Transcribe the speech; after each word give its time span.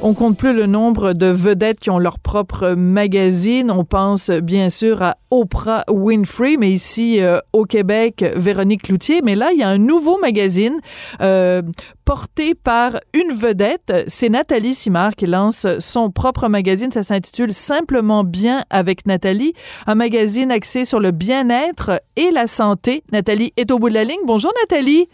On 0.00 0.14
compte 0.14 0.36
plus 0.36 0.52
le 0.52 0.66
nombre 0.66 1.12
de 1.12 1.26
vedettes 1.26 1.80
qui 1.80 1.90
ont 1.90 1.98
leur 1.98 2.20
propre 2.20 2.74
magazine. 2.76 3.68
On 3.72 3.84
pense 3.84 4.30
bien 4.30 4.70
sûr 4.70 5.02
à 5.02 5.16
Oprah 5.32 5.84
Winfrey, 5.90 6.56
mais 6.56 6.70
ici 6.70 7.20
euh, 7.20 7.40
au 7.52 7.64
Québec, 7.64 8.24
Véronique 8.36 8.82
Cloutier. 8.82 9.22
Mais 9.24 9.34
là, 9.34 9.50
il 9.52 9.58
y 9.58 9.64
a 9.64 9.68
un 9.68 9.78
nouveau 9.78 10.16
magazine 10.18 10.78
euh, 11.20 11.62
porté 12.04 12.54
par 12.54 13.00
une 13.12 13.34
vedette. 13.34 13.92
C'est 14.06 14.28
Nathalie 14.28 14.74
Simard 14.74 15.16
qui 15.16 15.26
lance 15.26 15.66
son 15.80 16.10
propre 16.10 16.48
magazine. 16.48 16.92
Ça 16.92 17.02
s'intitule 17.02 17.52
Simplement 17.52 18.22
bien 18.22 18.64
avec 18.70 19.04
Nathalie, 19.04 19.52
un 19.88 19.96
magazine 19.96 20.52
axé 20.52 20.84
sur 20.84 21.00
le 21.00 21.10
bien-être 21.10 22.00
et 22.14 22.30
la 22.30 22.46
santé. 22.46 23.02
Nathalie 23.10 23.52
est 23.56 23.72
au 23.72 23.80
bout 23.80 23.88
de 23.88 23.94
la 23.94 24.04
ligne. 24.04 24.20
Bonjour 24.24 24.52
Nathalie. 24.62 25.08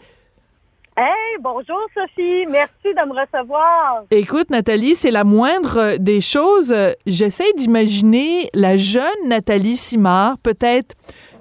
Hey, 0.97 1.41
bonjour 1.41 1.81
Sophie, 1.93 2.45
merci 2.49 2.85
de 2.85 3.05
me 3.05 3.19
recevoir. 3.19 4.05
Écoute 4.11 4.49
Nathalie, 4.49 4.95
c'est 4.95 5.11
la 5.11 5.25
moindre 5.25 5.97
des 5.97 6.21
choses. 6.21 6.73
J'essaie 7.05 7.51
d'imaginer 7.57 8.49
la 8.53 8.77
jeune 8.77 9.03
Nathalie 9.27 9.75
Simard, 9.75 10.37
peut-être 10.37 10.95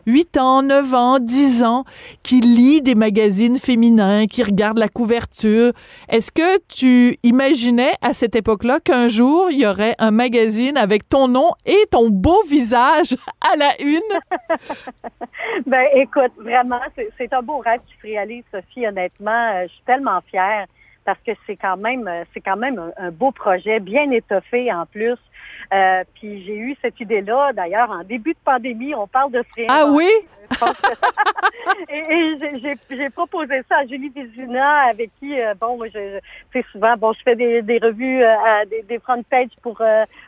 8 0.06 0.36
ans, 0.38 0.62
9 0.62 0.94
ans, 0.94 1.18
10 1.18 1.64
ans, 1.64 1.84
qui 2.22 2.40
lit 2.40 2.82
des 2.82 2.94
magazines 2.94 3.58
féminins, 3.58 4.26
qui 4.26 4.42
regarde 4.42 4.78
la 4.78 4.88
couverture. 4.88 5.72
Est-ce 6.08 6.30
que 6.30 6.58
tu 6.68 7.18
imaginais 7.22 7.94
à 8.02 8.12
cette 8.12 8.36
époque-là 8.36 8.80
qu'un 8.80 9.08
jour, 9.08 9.48
il 9.50 9.60
y 9.60 9.66
aurait 9.66 9.94
un 9.98 10.10
magazine 10.10 10.76
avec 10.76 11.08
ton 11.08 11.28
nom 11.28 11.52
et 11.66 11.86
ton 11.90 12.10
beau 12.10 12.42
visage 12.48 13.16
à 13.40 13.56
la 13.56 13.80
une? 13.80 14.00
ben, 15.66 15.86
écoute, 15.94 16.32
vraiment, 16.38 16.80
c'est 17.18 17.32
un 17.32 17.42
beau 17.42 17.58
rêve 17.58 17.80
qui 17.86 17.94
se 17.96 18.02
réalise, 18.02 18.44
Sophie, 18.50 18.86
honnêtement. 18.86 19.30
Euh, 19.30 19.64
je 19.68 19.72
suis 19.72 19.84
tellement 19.84 20.20
fière 20.30 20.66
parce 21.04 21.18
que 21.26 21.32
c'est 21.46 21.56
quand 21.56 21.76
même 21.76 22.08
euh, 22.08 22.24
c'est 22.32 22.40
quand 22.40 22.56
même 22.56 22.80
un, 22.96 23.10
beau 23.10 23.30
projet, 23.30 23.80
bien 23.80 24.10
étoffé 24.10 24.72
en 24.72 24.86
plus. 24.86 25.18
Euh, 25.72 26.04
puis 26.14 26.44
j'ai 26.44 26.56
eu 26.56 26.76
cette 26.82 26.98
idée-là, 27.00 27.52
d'ailleurs, 27.52 27.90
en 27.90 28.04
début 28.04 28.32
de 28.32 28.38
pandémie, 28.44 28.94
on 28.94 29.06
parle 29.06 29.32
de 29.32 29.42
se 29.56 29.62
Ah 29.68 29.86
oui? 29.88 30.08
et, 31.88 32.36
j'ai 32.90 33.10
proposé 33.10 33.62
ça 33.68 33.78
à 33.78 33.86
Julie 33.86 34.10
Vizina, 34.14 34.82
avec 34.90 35.10
qui, 35.18 35.40
euh, 35.40 35.54
bon, 35.58 35.76
moi, 35.76 35.86
je, 35.92 36.20
sais 36.52 36.64
souvent, 36.70 36.94
bon, 36.96 37.12
je 37.12 37.22
fais 37.22 37.34
des, 37.34 37.62
des 37.62 37.78
revues, 37.78 38.22
des, 38.70 38.82
des 38.82 38.98
front 38.98 39.22
pages 39.22 39.48
pour, 39.62 39.80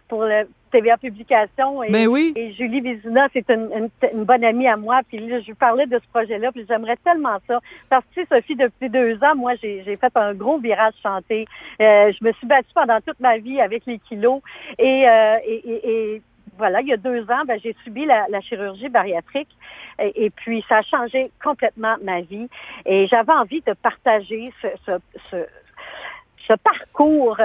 pour 0.08 0.24
le 0.24 0.46
TVA 0.70 0.96
Publication. 0.96 1.82
Et, 1.82 1.90
ben 1.90 2.06
oui. 2.06 2.32
et 2.36 2.52
Julie 2.52 2.80
Vizina, 2.80 3.28
c'est 3.32 3.48
une, 3.50 3.88
une, 4.12 4.24
bonne 4.24 4.44
amie 4.44 4.68
à 4.68 4.76
moi. 4.76 5.00
Puis 5.08 5.18
là, 5.18 5.40
je 5.40 5.46
lui 5.46 5.54
parlais 5.54 5.86
de 5.86 5.98
ce 5.98 6.08
projet-là, 6.12 6.52
puis 6.52 6.64
j'aimerais 6.68 6.96
tellement 7.04 7.38
ça. 7.46 7.60
Parce 7.88 8.04
que, 8.14 8.22
Sophie, 8.26 8.56
depuis 8.56 8.90
deux 8.90 9.22
ans, 9.22 9.34
moi, 9.36 9.54
j'ai 9.60 9.82
fait 9.84 10.12
un 10.14 10.34
gros 10.34 10.58
virage 10.58 10.94
chanté. 11.02 11.46
Euh, 11.80 12.12
je 12.12 12.24
me 12.24 12.32
suis 12.32 12.46
battue 12.46 12.72
pendant 12.74 13.00
toute 13.00 13.20
ma 13.20 13.38
vie 13.38 13.60
avec 13.60 13.84
les 13.86 13.98
kilos. 13.98 14.40
Et, 14.78 15.08
euh, 15.34 15.38
et, 15.46 16.22
voilà, 16.58 16.80
il 16.80 16.88
y 16.88 16.92
a 16.92 16.96
deux 16.96 17.22
ans, 17.30 17.44
ben, 17.46 17.60
j'ai 17.62 17.76
subi 17.84 18.06
la, 18.06 18.40
chirurgie 18.40 18.88
bariatrique 18.88 19.54
et, 19.98 20.30
puis 20.30 20.64
ça 20.68 20.78
a 20.78 20.82
changé 20.82 21.30
complètement 21.42 21.96
ma 22.02 22.22
vie. 22.22 22.48
Et 22.86 23.06
j'avais 23.08 23.32
envie 23.32 23.60
de 23.60 23.74
partager 23.74 24.50
ce, 24.62 24.68
ce, 24.86 24.92
ce, 25.30 25.36
ce 26.48 26.52
parcours 26.54 27.36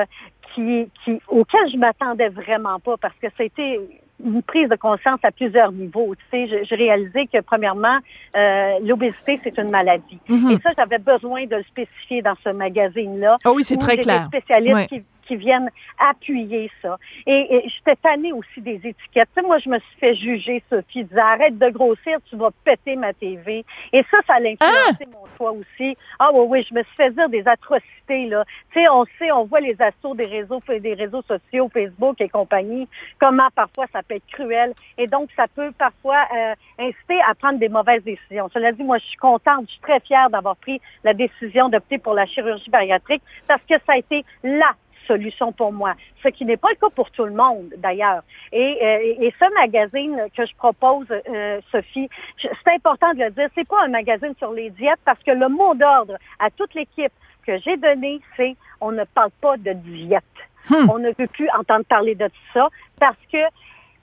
qui, 0.54 0.90
qui, 1.04 1.20
auquel 1.28 1.70
je 1.70 1.78
m'attendais 1.78 2.30
vraiment 2.30 2.80
pas 2.80 2.98
parce 2.98 3.16
que 3.22 3.28
c'était 3.38 3.80
une 4.24 4.44
prise 4.44 4.70
de 4.70 4.76
conscience 4.76 5.20
à 5.24 5.32
plusieurs 5.32 5.72
niveaux. 5.72 6.16
Tu 6.16 6.48
sais, 6.48 6.64
je, 6.64 6.76
réalisais 6.76 7.26
que 7.28 7.42
premièrement, 7.42 7.98
euh, 8.36 8.80
l'obésité 8.84 9.40
c'est 9.44 9.58
une 9.58 9.72
maladie. 9.72 10.20
Mhm. 10.30 10.52
Et 10.52 10.58
ça, 10.62 10.72
j'avais 10.78 11.00
besoin 11.00 11.46
de 11.46 11.56
le 11.56 11.64
spécifier 11.64 12.22
dans 12.22 12.36
ce 12.44 12.50
magazine-là. 12.50 13.38
Oh 13.46 13.54
oui, 13.56 13.64
c'est 13.64 13.78
très 13.78 13.98
clair. 13.98 14.28
Spécialistes 14.28 14.88
qui 14.88 15.04
qui 15.28 15.36
viennent 15.36 15.70
appuyer 16.00 16.70
ça. 16.82 16.98
Et, 17.26 17.56
et 17.56 17.70
j'étais 17.70 17.96
tannée 17.96 18.34
aussi 18.34 18.62
des 18.62 18.76
étiquettes. 18.76 19.30
Tu 19.36 19.42
sais, 19.42 19.48
moi, 19.48 19.58
je 19.60 19.70
me 19.70 19.80
suis 19.80 20.00
fait 20.00 20.16
juger, 20.16 20.64
Sophie, 20.70 21.04
disant 21.04 21.26
arrête 21.26 21.58
de 21.58 21.70
grossir, 21.70 22.18
tu 22.30 22.36
vas 22.36 22.50
péter 22.64 22.96
ma 22.96 23.14
TV. 23.14 23.66
Et 23.94 24.04
ça, 24.10 24.18
ça 24.28 24.34
a 24.34 24.38
influencé 24.38 25.06
mon 25.12 25.26
choix 25.38 25.52
aussi. 25.52 25.98
Ah 26.20 26.30
oui, 26.34 26.46
oui, 26.48 26.68
je 26.70 26.76
me 26.76 26.84
suis 26.84 26.96
fait 26.96 27.12
dire 27.12 27.30
des 27.30 27.48
atrocités, 27.48 28.28
là. 28.28 28.44
Tu 28.72 28.80
sais, 28.80 28.90
on 28.90 29.06
sait, 29.18 29.32
on 29.32 29.46
voit 29.46 29.60
les 29.60 29.76
assauts 29.82 30.16
des 30.16 30.26
réseaux, 30.26 30.62
des 30.68 30.94
réseaux 30.94 31.22
sociaux, 31.24 31.70
Facebook 31.74 32.20
et 32.22 32.30
compagnie, 32.30 32.88
comment 33.20 33.50
parfois 33.56 33.86
ça 33.92 34.04
peut 34.04 34.16
être 34.16 34.28
cruel. 34.28 34.74
Et 34.98 35.08
donc, 35.08 35.30
ça 35.36 35.48
peut 35.48 35.72
parfois 35.78 36.26
euh, 36.36 36.54
inciter 36.80 37.20
à 37.28 37.36
prendre 37.36 37.60
des 37.60 37.70
mauvaises 37.70 38.04
décisions. 38.04 38.50
Cela 38.54 38.72
dit, 38.72 38.84
moi, 38.84 38.98
je 38.98 39.06
suis 39.06 39.18
contente, 39.18 39.66
je 39.68 39.72
suis 39.72 39.82
très 39.82 40.00
fière 40.00 40.30
d'avoir 40.30 40.56
pris 40.56 40.82
la 41.04 41.14
décision 41.14 41.70
d'opter 41.70 41.98
pour 41.98 42.14
la 42.14 42.26
chirurgie 42.26 42.70
bariatrique 42.70 43.22
parce 43.48 43.62
que 43.64 43.76
ça 43.86 43.94
a 43.94 43.98
été 43.98 44.26
la 44.44 44.72
solution 45.08 45.52
pour 45.52 45.72
moi, 45.72 45.94
ce 46.24 46.30
qui 46.30 46.46
n'est 46.46 46.58
pas 46.58 46.70
le 46.70 46.76
cas 46.76 46.90
pour 46.90 47.12
tout 47.12 47.26
le 47.26 47.34
monde 47.34 47.74
d'ailleurs. 47.78 48.24
Et, 48.52 48.78
euh, 48.82 49.24
et, 49.26 49.34
ce 49.40 49.54
magazine 49.54 50.28
que 50.36 50.46
je 50.46 50.56
propose, 50.56 51.08
euh, 51.12 51.62
Sophie, 51.72 52.10
c'est 52.40 52.74
important 52.74 53.14
de 53.14 53.24
le 53.24 53.32
dire, 53.32 53.50
c'est 53.56 53.68
pas 53.68 53.84
un 53.84 53.90
magazine 53.90 54.34
sur 54.38 54.52
les 54.52 54.70
diètes 54.70 55.00
parce 55.06 55.22
que 55.24 55.32
le 55.32 55.50
mot 55.50 55.74
d'ordre 55.76 56.18
à 56.40 56.50
toute 56.50 56.74
l'équipe 56.74 57.14
que 57.46 57.58
j'ai 57.58 57.78
donné, 57.78 58.22
c'est 58.38 58.56
on 58.80 58.92
ne 58.92 59.04
parle 59.04 59.32
pas 59.42 59.58
de 59.58 59.74
diète. 59.74 60.24
Hmm. 60.70 60.90
On 60.90 61.00
ne 61.00 61.10
veut 61.18 61.28
plus 61.28 61.50
entendre 61.58 61.86
parler 61.86 62.16
de 62.16 62.30
ça 62.54 62.70
parce 63.00 63.18
que 63.32 63.40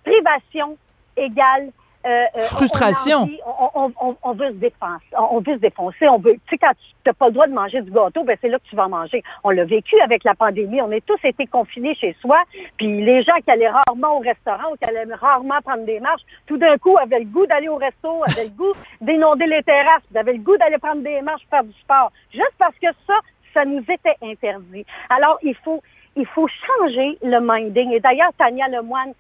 privation 0.05 0.77
égale 1.17 1.71
euh, 2.07 2.25
euh, 2.37 2.41
Frustration. 2.43 3.29
On, 3.75 4.33
veut 4.33 4.49
se 4.49 4.55
défoncer. 4.55 5.05
On 5.17 5.41
veut 5.41 5.55
se 5.55 5.61
défoncer. 5.61 6.09
On 6.09 6.19
veut. 6.19 6.35
Tu 6.35 6.41
sais, 6.51 6.59
quand 6.59 6.73
tu 6.73 6.95
n'as 7.07 7.13
pas 7.13 7.27
le 7.27 7.33
droit 7.33 7.47
de 7.47 7.53
manger 7.53 7.83
du 7.83 7.91
gâteau, 7.91 8.23
ben 8.25 8.37
c'est 8.41 8.49
là 8.49 8.59
que 8.59 8.69
tu 8.69 8.77
vas 8.77 8.89
manger. 8.89 9.23
On 9.43 9.51
l'a 9.51 9.65
vécu 9.65 9.99
avec 10.01 10.25
la 10.25 10.35
pandémie. 10.35 10.81
On 10.81 10.91
est 10.93 11.05
tous 11.05 11.19
été 11.25 11.47
confinés 11.47 11.95
chez 11.95 12.17
soi. 12.21 12.41
Puis 12.77 13.05
les 13.05 13.23
gens 13.23 13.35
qui 13.45 13.51
allaient 13.51 13.69
rarement 13.69 14.17
au 14.17 14.21
restaurant 14.21 14.73
ou 14.73 14.77
qui 14.77 14.85
allaient 14.85 15.13
rarement 15.13 15.61
prendre 15.65 15.85
des 15.85 16.01
marches, 16.01 16.23
tout 16.47 16.57
d'un 16.57 16.79
coup 16.79 16.97
avaient 16.99 17.21
le 17.21 17.27
goût 17.27 17.47
d'aller 17.47 17.69
au 17.69 17.77
resto, 17.77 18.23
avaient 18.25 18.45
le 18.45 18.51
goût 18.51 18.75
d'inonder 19.01 19.47
les 19.47 19.63
terrasses, 19.63 20.03
avaient 20.15 20.35
le 20.35 20.43
goût 20.43 20.57
d'aller 20.57 20.79
prendre 20.79 21.03
des 21.03 21.21
marches, 21.21 21.47
faire 21.51 21.65
du 21.65 21.73
sport. 21.81 22.13
Juste 22.33 22.55
parce 22.59 22.77
que 22.77 22.89
ça, 23.07 23.15
ça 23.55 23.65
nous 23.65 23.83
était 23.89 24.17
interdit. 24.23 24.87
Alors 25.11 25.39
il 25.43 25.55
faut, 25.57 25.83
il 26.17 26.27
faut 26.27 26.49
changer 26.49 27.19
le 27.23 27.41
minding. 27.41 27.91
Et 27.93 28.01
d'ailleurs, 28.01 28.31
Tania 28.39 28.69
Lemoine, 28.69 29.15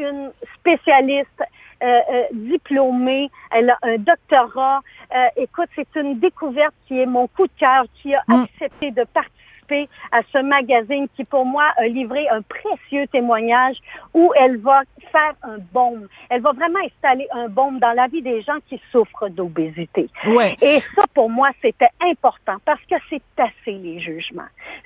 une 0.00 0.32
spécialiste 0.58 1.42
euh, 1.82 2.00
euh, 2.12 2.22
diplômée, 2.32 3.30
elle 3.50 3.70
a 3.70 3.78
un 3.82 3.96
doctorat. 3.96 4.80
Euh, 5.14 5.26
écoute, 5.36 5.68
c'est 5.74 5.88
une 5.96 6.18
découverte 6.18 6.74
qui 6.86 7.00
est 7.00 7.06
mon 7.06 7.26
coup 7.28 7.46
de 7.46 7.52
cœur, 7.58 7.84
qui 7.94 8.14
a 8.14 8.22
mm. 8.28 8.42
accepté 8.42 8.90
de 8.90 9.04
participer 9.04 9.40
à 10.12 10.20
ce 10.32 10.38
magazine 10.38 11.06
qui, 11.16 11.24
pour 11.24 11.44
moi, 11.44 11.64
a 11.76 11.86
livré 11.86 12.28
un 12.28 12.42
précieux 12.42 13.06
témoignage 13.08 13.76
où 14.14 14.32
elle 14.36 14.58
va 14.58 14.82
faire 15.12 15.34
un 15.42 15.58
baume. 15.72 16.08
Elle 16.28 16.42
va 16.42 16.52
vraiment 16.52 16.80
installer 16.84 17.26
un 17.32 17.48
baume 17.48 17.78
dans 17.78 17.92
la 17.92 18.06
vie 18.06 18.22
des 18.22 18.42
gens 18.42 18.58
qui 18.68 18.80
souffrent 18.90 19.28
d'obésité. 19.28 20.08
Ouais. 20.26 20.56
Et 20.60 20.80
ça, 20.80 21.02
pour 21.14 21.30
moi, 21.30 21.50
c'était 21.62 21.90
important 22.00 22.56
parce 22.64 22.80
que 22.82 22.96
c'est 23.08 23.22
assez 23.38 23.72
les 23.72 24.00
jugements. 24.00 24.42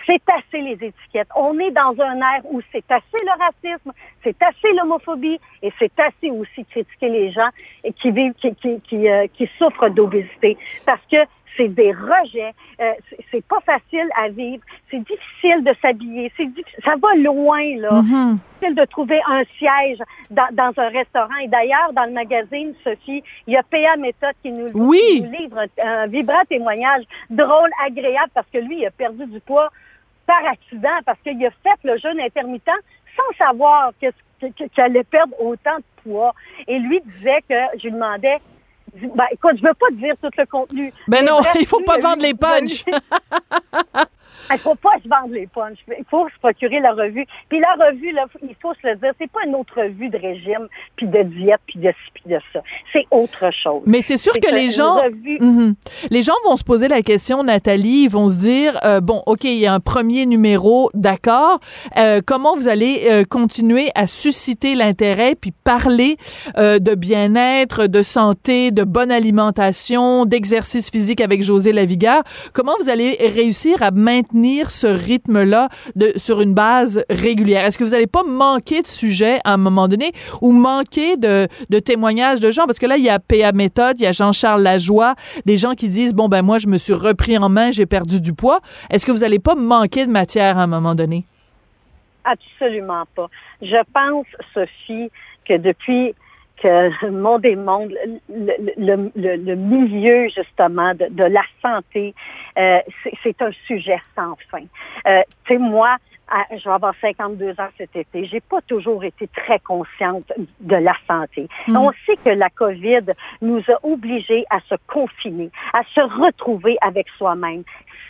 C'est 0.07 0.23
assez 0.29 0.61
les 0.61 0.73
étiquettes. 0.73 1.29
On 1.35 1.59
est 1.59 1.71
dans 1.71 1.95
un 2.01 2.19
air 2.19 2.43
où 2.45 2.61
c'est 2.73 2.91
assez 2.91 3.05
le 3.13 3.45
racisme, 3.45 3.93
c'est 4.23 4.41
assez 4.43 4.73
l'homophobie 4.77 5.41
et 5.63 5.73
c'est 5.79 5.99
assez 5.99 6.31
aussi 6.31 6.65
critiquer 6.65 7.09
les 7.09 7.31
gens 7.31 7.51
qui 7.97 8.11
vivent, 8.11 8.35
qui, 8.35 8.55
qui, 8.55 8.81
qui, 8.81 9.09
euh, 9.09 9.27
qui 9.33 9.49
souffrent 9.59 9.89
d'obésité. 9.89 10.57
Parce 10.87 11.03
que 11.11 11.19
c'est 11.57 11.69
des 11.69 11.93
rejets, 11.93 12.55
euh, 12.81 12.93
c'est 13.31 13.45
pas 13.45 13.61
facile 13.61 14.09
à 14.17 14.29
vivre, 14.29 14.63
c'est 14.91 15.01
difficile 15.01 15.65
de 15.65 15.75
s'habiller, 15.81 16.33
c'est 16.37 16.49
ça 16.85 16.95
va 17.01 17.15
loin 17.17 17.77
là. 17.77 18.01
C'est 18.03 18.69
difficile 18.69 18.75
de 18.75 18.85
trouver 18.85 19.21
un 19.27 19.45
siège 19.59 19.99
dans, 20.31 20.49
dans 20.53 20.73
un 20.77 20.89
restaurant. 20.89 21.37
Et 21.43 21.49
d'ailleurs, 21.49 21.93
dans 21.93 22.05
le 22.05 22.13
magazine, 22.13 22.75
Sophie, 22.83 23.23
il 23.47 23.55
y 23.55 23.57
a 23.57 23.63
PA 23.63 23.97
Méthode 23.97 24.35
qui 24.43 24.51
nous, 24.51 24.93
livre 24.93 25.67
un, 25.83 26.07
vibrant 26.07 26.45
témoignage 26.49 27.05
drôle, 27.31 27.71
agréable, 27.85 28.31
parce 28.35 28.49
que 28.53 28.59
lui, 28.59 28.81
il 28.81 28.87
a 28.87 28.91
perdu 28.91 29.27
du 29.27 29.41
poids 29.41 29.71
par 30.27 30.45
accident, 30.47 30.99
parce 31.05 31.19
qu'il 31.21 31.45
a 31.45 31.51
fait 31.51 31.79
le 31.85 31.99
jeûne 31.99 32.21
intermittent 32.21 32.71
sans 33.17 33.37
savoir 33.47 33.93
qu'il 34.01 34.69
allait 34.77 35.05
perdre 35.05 35.35
autant 35.41 35.77
de 35.77 35.85
poids. 36.03 36.35
Et 36.67 36.79
lui 36.79 37.01
disait 37.01 37.43
que 37.49 37.79
je 37.79 37.85
lui 37.85 37.93
demandais 37.93 38.39
ben, 38.95 39.25
écoute, 39.33 39.57
je 39.57 39.63
veux 39.63 39.75
pas 39.75 39.89
te 39.89 39.95
dire 39.95 40.15
tout 40.23 40.31
le 40.37 40.47
contenu. 40.47 40.93
Ben 41.09 41.25
non, 41.25 41.41
il 41.61 41.67
faut 41.67 41.81
pas 41.81 41.99
vendre 41.99 42.23
les 42.23 42.35
punchs. 42.35 42.85
Il 44.51 44.59
faut 44.59 44.75
pas 44.75 44.95
se 45.03 45.09
vendre 45.09 45.33
les 45.35 45.47
punchs. 45.47 45.79
Il 45.89 46.05
faut 46.11 46.29
se 46.29 46.39
procurer 46.41 46.81
la 46.81 46.93
revue. 46.93 47.27
Puis 47.49 47.61
la 47.61 47.73
revue, 47.87 48.13
là, 48.13 48.27
il 48.43 48.55
faut 48.61 48.73
se 48.75 48.87
le 48.87 48.97
dire, 48.97 49.13
c'est 49.19 49.31
pas 49.31 49.41
une 49.47 49.55
autre 49.55 49.75
revue 49.81 50.09
de 50.09 50.19
régime, 50.19 50.69
puis 50.97 51.07
de 51.07 51.23
diète, 51.23 51.61
puis 51.67 51.79
de 51.79 51.89
ci, 51.89 52.11
puis 52.15 52.25
de 52.35 52.39
ça. 52.53 52.61
C'est 52.93 53.07
autre 53.11 53.51
chose. 53.53 53.83
Mais 53.87 54.03
c'est 54.03 54.17
sûr 54.17 54.33
que 54.35 54.53
les 54.55 54.71
gens, 54.71 54.97
Mhm. 55.41 55.75
les 56.11 56.23
gens 56.23 56.35
vont 56.45 56.57
se 56.57 56.65
poser 56.65 56.89
la 56.89 57.03
question, 57.03 57.43
Nathalie, 57.43 58.05
ils 58.05 58.09
vont 58.11 58.29
se 58.29 58.37
dire, 58.41 58.79
euh, 58.85 59.01
bon, 59.01 59.23
ok, 59.27 59.45
il 59.45 59.59
y 59.59 59.67
a 59.67 59.73
un 59.73 59.81
premier 59.81 60.27
numéro, 60.27 60.91
d'accord. 60.95 61.59
Euh, 61.97 62.21
comment 62.25 62.55
vous 62.57 62.69
allez 62.69 63.07
euh, 63.11 63.25
continuer 63.25 63.91
à 63.95 64.07
susciter 64.07 64.75
l'intérêt 64.75 65.35
puis 65.35 65.53
parler 65.53 66.17
de 66.57 66.95
bien-être, 66.95 67.87
de 67.87 68.03
santé, 68.03 68.71
de 68.71 68.85
bonne 68.85 69.11
alimentation, 69.11 70.25
d'exercice 70.27 70.91
physique 70.91 71.21
avec 71.21 71.43
José 71.43 71.73
Lavigard 71.73 72.23
Comment 72.53 72.73
vous 72.81 72.91
allez 72.91 73.17
réussir 73.35 73.83
à 73.83 73.91
maintenir 73.91 74.34
ce 74.71 74.87
rythme-là 74.87 75.69
sur 76.17 76.41
une 76.41 76.55
base 76.55 77.05
régulière? 77.09 77.65
Est-ce 77.65 77.79
que 77.79 77.85
vous 77.85 77.91
n'allez 77.91 78.07
pas 78.07 78.23
manquer 78.25 78.83
de 78.83 78.87
sujets 78.87 79.41
à 79.45 79.55
un 79.55 79.57
moment 79.57 79.89
donné 79.89 80.13
ou 80.43 80.53
manquer 80.53 81.17
de, 81.17 81.49
de 81.71 81.79
témoignages 81.79 82.41
de 82.41 82.51
gens? 82.51 82.67
Parce 82.67 82.79
que 82.79 82.87
là, 82.87 82.97
il 82.97 83.05
y 83.05 83.09
a 83.09 83.19
PA 83.19 83.53
Méthode, 83.53 84.01
il 84.01 84.05
y 84.05 84.07
a 84.07 84.13
Jean-Charles 84.13 84.63
Lajoie, 84.63 85.15
des 85.47 85.57
gens 85.57 85.75
qui 85.75 85.89
disent 85.89 86.15
bon 86.15 86.29
ben 86.29 86.43
moi 86.43 86.59
je 86.59 86.69
me 86.69 86.79
suis 86.79 86.93
repris 86.93 87.39
en 87.39 87.49
main, 87.49 87.71
j'ai 87.71 87.87
perdu 87.87 88.21
du 88.21 88.33
poids. 88.33 88.61
Est-ce 88.91 89.07
que 89.07 89.13
vous 89.13 89.19
n'allez 89.19 89.39
pas 89.39 89.55
manquer 89.55 90.07
de 90.07 90.11
matière 90.11 90.59
à 90.59 90.63
un 90.63 90.67
moment 90.67 90.95
donné? 90.95 91.25
Absolument 92.25 93.05
pas. 93.15 93.29
Je 93.61 93.77
pense, 93.93 94.27
Sophie, 94.55 95.11
que 95.45 95.57
depuis 95.57 96.15
que 96.65 97.05
le 97.05 97.11
monde 97.13 97.45
est 97.45 97.57
monde, 97.57 97.95
le, 98.31 99.55
milieu 99.55 100.29
justement 100.29 100.95
de, 100.95 101.25
la 101.25 101.43
santé, 101.61 102.15
euh, 102.57 102.79
c'est 103.23 103.43
un 103.43 103.53
sujet 103.67 104.01
sans 104.17 104.35
fin. 104.51 104.65
Euh, 105.07 105.23
tu 105.45 105.55
sais, 105.55 105.59
moi, 105.59 105.97
je 106.51 106.65
vais 106.65 106.75
avoir 106.75 106.95
52 107.01 107.53
ans 107.61 107.69
cet 107.79 107.95
été. 107.97 108.25
J'ai 108.25 108.41
pas 108.41 108.61
toujours 108.63 109.05
été 109.05 109.29
très 109.29 109.59
consciente 109.59 110.33
de 110.61 110.77
la 110.77 110.95
santé. 111.07 111.49
Mm. 111.69 111.77
On 111.77 111.93
sait 112.07 112.17
que 112.17 112.31
la 112.31 112.49
COVID 112.49 113.13
nous 113.43 113.63
a 113.69 113.79
obligés 113.83 114.45
à 114.51 114.61
se 114.61 114.75
confiner, 114.87 115.51
à 115.73 115.83
se 115.95 116.01
retrouver 116.01 116.77
avec 116.81 117.09
soi-même 117.11 117.65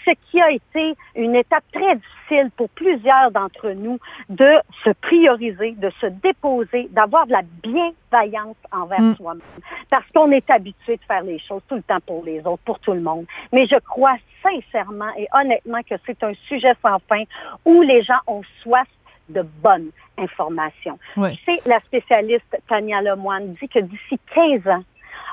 ce 0.04 0.10
qui 0.30 0.40
a 0.40 0.50
été 0.50 0.94
une 1.16 1.34
étape 1.34 1.64
très 1.72 1.96
difficile 1.96 2.50
pour 2.56 2.68
plusieurs 2.70 3.30
d'entre 3.30 3.70
nous 3.70 3.98
de 4.28 4.52
se 4.84 4.90
prioriser, 4.90 5.72
de 5.72 5.90
se 6.00 6.06
déposer, 6.06 6.88
d'avoir 6.90 7.26
de 7.26 7.32
la 7.32 7.42
bienveillance 7.62 8.56
envers 8.72 9.00
mm. 9.00 9.16
soi-même. 9.16 9.42
Parce 9.90 10.04
qu'on 10.14 10.30
est 10.30 10.48
habitué 10.50 10.96
de 10.96 11.02
faire 11.02 11.22
les 11.22 11.38
choses 11.38 11.62
tout 11.68 11.76
le 11.76 11.82
temps 11.82 12.00
pour 12.06 12.24
les 12.24 12.40
autres, 12.40 12.62
pour 12.64 12.78
tout 12.78 12.92
le 12.92 13.00
monde. 13.00 13.26
Mais 13.52 13.66
je 13.66 13.76
crois 13.76 14.16
sincèrement 14.42 15.10
et 15.16 15.26
honnêtement 15.32 15.80
que 15.88 15.94
c'est 16.06 16.22
un 16.22 16.34
sujet 16.48 16.74
sans 16.82 16.98
fin 17.08 17.22
où 17.64 17.82
les 17.82 18.02
gens 18.02 18.13
ont 18.26 18.42
soif 18.62 18.88
de 19.28 19.42
bonnes 19.42 19.90
informations. 20.18 20.98
Oui. 21.16 21.40
La 21.66 21.80
spécialiste 21.80 22.56
Tania 22.68 23.00
Lemoine 23.00 23.50
dit 23.52 23.68
que 23.68 23.78
d'ici 23.78 24.18
15 24.34 24.68
ans, 24.68 24.84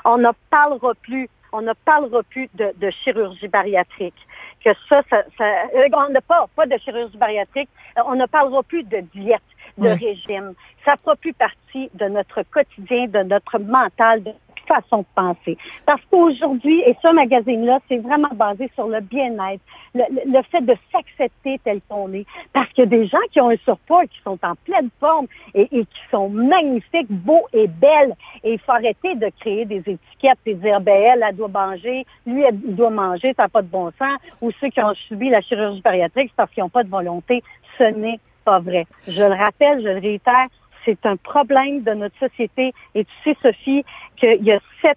on 0.04 0.18
ne 0.18 0.30
parlera 0.50 0.94
plus 0.94 1.28
on 1.54 1.60
ne 1.60 1.74
parlera 1.84 2.22
plus 2.22 2.48
de, 2.54 2.72
de 2.78 2.90
chirurgie 2.90 3.46
bariatrique 3.46 4.26
que 4.64 4.70
ça, 4.88 5.02
ça, 5.10 5.24
ça 5.36 5.44
euh, 5.74 5.88
on 5.92 6.10
ne 6.10 6.20
parle 6.20 6.48
pas 6.56 6.66
de 6.66 6.76
chirurgie 6.78 7.16
bariatrique, 7.16 7.68
euh, 7.98 8.02
on 8.06 8.14
ne 8.14 8.26
parlera 8.26 8.62
plus 8.62 8.84
de 8.84 9.00
diète, 9.14 9.42
de 9.78 9.88
régime. 9.88 10.54
Ça 10.84 10.96
fera 10.96 11.16
plus 11.16 11.32
partie 11.32 11.90
de 11.94 12.06
notre 12.06 12.42
quotidien, 12.42 13.06
de 13.06 13.22
notre 13.22 13.58
mental, 13.58 14.22
de 14.22 14.32
façon 14.72 14.98
de 14.98 15.06
penser. 15.14 15.58
Parce 15.86 16.00
qu'aujourd'hui, 16.10 16.80
et 16.80 16.96
ce 17.02 17.12
magazine-là, 17.12 17.80
c'est 17.88 17.98
vraiment 17.98 18.30
basé 18.34 18.70
sur 18.74 18.86
le 18.86 19.00
bien-être, 19.00 19.62
le, 19.94 20.42
fait 20.50 20.62
de 20.62 20.74
s'accepter 20.90 21.60
tel 21.64 21.80
qu'on 21.88 22.12
est. 22.12 22.26
Parce 22.52 22.68
qu'il 22.70 22.84
y 22.84 22.86
a 22.86 22.90
des 22.90 23.06
gens 23.06 23.18
qui 23.30 23.40
ont 23.40 23.50
un 23.50 23.56
surpoids, 23.56 24.06
qui 24.06 24.20
sont 24.24 24.38
en 24.42 24.54
pleine 24.64 24.88
forme 25.00 25.26
et, 25.54 25.68
qui 25.68 26.02
sont 26.10 26.28
magnifiques, 26.28 27.10
beaux 27.10 27.46
et 27.52 27.66
belles. 27.66 28.14
Et 28.44 28.54
il 28.54 28.58
faut 28.58 28.72
arrêter 28.72 29.14
de 29.14 29.30
créer 29.40 29.64
des 29.64 29.78
étiquettes 29.78 30.38
et 30.46 30.54
dire, 30.54 30.80
ben 30.80 30.94
elle, 30.94 31.24
elle 31.28 31.36
doit 31.36 31.48
manger, 31.48 32.06
lui, 32.26 32.42
elle 32.42 32.58
doit 32.58 32.90
manger, 32.90 33.34
ça 33.36 33.44
n'a 33.44 33.48
pas 33.48 33.62
de 33.62 33.68
bon 33.68 33.90
sens. 33.98 34.18
Ou 34.40 34.50
ceux 34.60 34.68
qui 34.68 34.80
ont 34.80 34.94
subi 34.94 35.28
la 35.28 35.40
chirurgie 35.40 35.82
bariatrique, 35.82 36.28
c'est 36.30 36.36
parce 36.36 36.50
qu'ils 36.50 36.62
n'ont 36.62 36.68
pas 36.68 36.84
de 36.84 36.90
volonté. 36.90 37.42
Ce 37.78 37.84
n'est 37.84 38.20
pas 38.44 38.58
vrai. 38.58 38.86
Je 39.06 39.22
le 39.22 39.34
rappelle, 39.34 39.82
je 39.82 39.88
le 39.88 40.00
réitère, 40.00 40.46
c'est 40.84 41.04
un 41.04 41.16
problème 41.16 41.82
de 41.82 41.92
notre 41.92 42.18
société. 42.18 42.72
Et 42.94 43.04
tu 43.04 43.12
sais, 43.24 43.36
Sophie, 43.42 43.84
qu'il 44.16 44.44
y 44.44 44.52
a 44.52 44.60
7 44.80 44.96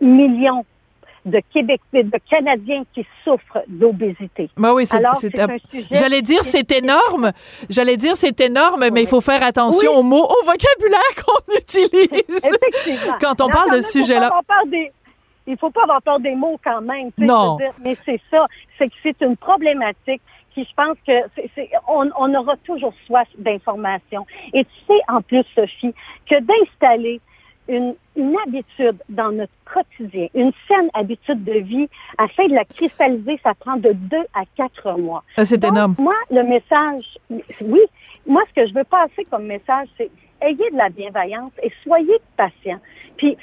millions 0.00 0.64
de 1.24 1.40
Québec, 1.52 1.80
de 1.92 2.10
Canadiens 2.28 2.84
qui 2.94 3.06
souffrent 3.24 3.62
d'obésité. 3.66 4.48
Ben 4.56 4.72
oui, 4.72 4.86
c'est, 4.86 5.02
J'allais 5.90 6.22
dire 6.22 6.42
c'est 6.42 6.70
énorme. 6.72 7.32
J'allais 7.68 7.96
dire 7.96 8.16
c'est 8.16 8.40
énorme, 8.40 8.88
mais 8.92 9.02
il 9.02 9.08
faut 9.08 9.20
faire 9.20 9.42
attention 9.42 9.92
aux 9.92 10.02
mots, 10.02 10.24
au 10.24 10.44
vocabulaire 10.44 11.00
qu'on 11.24 11.56
utilise 11.56 12.50
quand 13.20 13.40
on 13.40 13.48
parle 13.48 13.76
de 13.76 13.80
ce 13.80 14.00
sujet-là. 14.00 14.30
Il 15.46 15.52
ne 15.52 15.56
faut 15.56 15.70
pas 15.70 15.84
avoir 15.84 16.02
peur 16.02 16.20
des 16.20 16.34
mots 16.34 16.60
quand 16.62 16.82
même. 16.82 17.10
Non. 17.16 17.58
mais 17.82 17.96
c'est 18.04 18.20
ça. 18.30 18.46
C'est 18.76 18.86
que 18.86 18.94
c'est 19.02 19.20
une 19.22 19.36
problématique 19.36 20.20
je 20.64 20.74
pense 20.74 20.96
que 21.06 21.12
c'est, 21.54 21.70
on, 21.86 22.34
aura 22.34 22.56
toujours 22.58 22.94
soif 23.06 23.28
d'informations. 23.36 24.26
Et 24.52 24.64
tu 24.64 24.80
sais, 24.86 25.00
en 25.08 25.20
plus, 25.20 25.44
Sophie, 25.54 25.94
que 26.26 26.40
d'installer 26.40 27.20
une, 27.68 27.94
habitude 28.46 28.96
dans 29.08 29.30
notre 29.30 29.52
quotidien, 29.64 30.28
une 30.34 30.52
saine 30.66 30.88
habitude 30.94 31.44
de 31.44 31.58
vie, 31.58 31.88
afin 32.16 32.46
de 32.46 32.54
la 32.54 32.64
cristalliser, 32.64 33.38
ça 33.42 33.54
prend 33.54 33.76
de 33.76 33.92
deux 33.92 34.24
à 34.34 34.42
quatre 34.56 34.98
mois. 34.98 35.22
Ah, 35.36 35.44
c'est 35.44 35.62
énorme. 35.62 35.94
Moi, 35.98 36.14
le 36.30 36.42
message, 36.42 37.18
oui, 37.60 37.80
moi, 38.26 38.42
ce 38.48 38.62
que 38.62 38.66
je 38.66 38.74
veux 38.74 38.84
passer 38.84 39.24
comme 39.30 39.44
message, 39.44 39.88
c'est 39.96 40.10
ayez 40.40 40.70
de 40.70 40.76
la 40.76 40.88
bienveillance 40.88 41.52
et 41.62 41.70
soyez 41.82 42.18
patient. 42.36 42.78
Puis, 43.16 43.36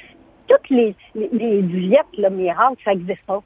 toutes 0.48 0.70
les, 0.70 0.94
les, 1.14 1.62
diètes, 1.62 2.06
le 2.16 2.30
miracle, 2.30 2.76
ça 2.84 2.94
n'existe 2.94 3.26
pas. 3.26 3.42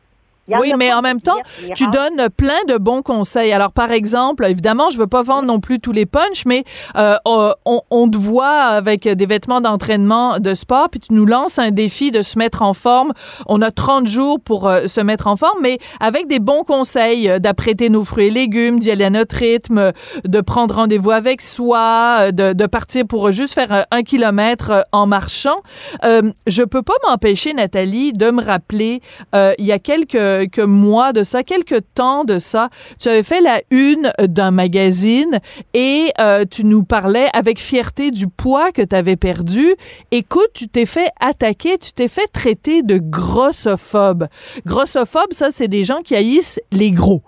Oui, 0.58 0.73
mais 0.76 0.93
en 0.93 1.02
même 1.02 1.20
temps, 1.20 1.38
tu 1.75 1.87
donnes 1.88 2.29
plein 2.37 2.64
de 2.69 2.76
bons 2.76 3.02
conseils. 3.02 3.52
Alors, 3.52 3.73
par 3.73 3.93
exemple, 3.93 4.47
évidemment, 4.47 4.91
je 4.91 4.99
veux 4.99 5.06
pas 5.06 5.23
vendre 5.23 5.47
non 5.47 5.61
plus 5.61 5.81
tous 5.81 5.93
les 5.93 6.06
punchs, 6.06 6.44
mais 6.47 6.64
euh, 6.97 7.17
on, 7.64 8.08
te 8.08 8.17
voit 8.17 8.49
avec 8.49 9.06
des 9.06 9.26
vêtements 9.26 9.61
d'entraînement 9.61 10.38
de 10.38 10.55
sport, 10.55 10.88
puis 10.91 11.00
tu 11.00 11.12
nous 11.12 11.26
lances 11.26 11.58
un 11.58 11.70
défi 11.70 12.11
de 12.11 12.23
se 12.23 12.38
mettre 12.38 12.62
en 12.62 12.75
forme. 12.75 13.12
On 13.47 13.62
a 13.62 13.70
30 13.70 14.06
jours 14.06 14.41
pour 14.41 14.69
euh, 14.69 14.87
se 14.87 15.00
mettre 15.00 15.26
en 15.26 15.37
forme, 15.37 15.58
mais 15.61 15.79
avec 16.00 16.26
des 16.26 16.38
bons 16.38 16.64
conseils 16.64 17.29
euh, 17.29 17.38
d'apprêter 17.38 17.91
nos 17.91 18.05
fruits 18.05 18.26
et 18.26 18.31
légumes, 18.31 18.79
d'y 18.79 18.91
aller 18.91 19.05
à 19.05 19.11
notre 19.11 19.37
rythme, 19.37 19.93
de 20.25 20.41
prendre 20.41 20.75
rendez-vous 20.75 21.11
avec 21.11 21.41
soi, 21.41 22.32
de, 22.32 22.52
de 22.52 22.67
partir 22.67 23.06
pour 23.06 23.32
juste 23.32 23.55
faire 23.55 23.87
un, 23.91 24.02
kilomètre 24.02 24.87
en 24.93 25.06
marchant. 25.06 25.61
Euh, 26.05 26.32
je 26.47 26.62
peux 26.62 26.82
pas 26.82 26.94
m'empêcher, 27.06 27.52
Nathalie, 27.52 28.12
de 28.12 28.31
me 28.31 28.43
rappeler, 28.43 29.00
il 29.35 29.64
y 29.64 29.73
a 29.73 29.79
quelques 29.79 30.39
quelques 30.46 30.69
mois 30.69 31.12
de 31.12 31.22
ça, 31.22 31.42
quelques 31.42 31.82
temps 31.94 32.25
de 32.25 32.38
ça, 32.38 32.70
tu 32.98 33.08
avais 33.08 33.22
fait 33.22 33.40
la 33.40 33.60
une 33.70 34.12
d'un 34.20 34.50
magazine 34.50 35.38
et 35.75 36.12
euh, 36.19 36.44
tu 36.50 36.64
nous 36.64 36.82
parlais 36.82 37.28
avec 37.32 37.60
fierté 37.60 38.10
du 38.10 38.26
poids 38.26 38.72
que 38.72 38.82
tu 38.82 38.96
avais 38.96 39.16
perdu. 39.16 39.75
Écoute, 40.10 40.48
tu 40.54 40.69
t'es 40.69 40.87
fait 40.87 41.10
attaquer, 41.20 41.78
tu 41.78 41.92
t'es 41.92 42.08
fait 42.08 42.26
traiter 42.32 42.82
de 42.82 42.98
grossophobe. 42.98 44.26
Grossophobe, 44.66 45.32
ça, 45.32 45.50
c'est 45.50 45.68
des 45.68 45.85
gens 45.85 46.02
qui 46.02 46.14
haïssent 46.14 46.61
les 46.73 46.90
gros 46.90 47.23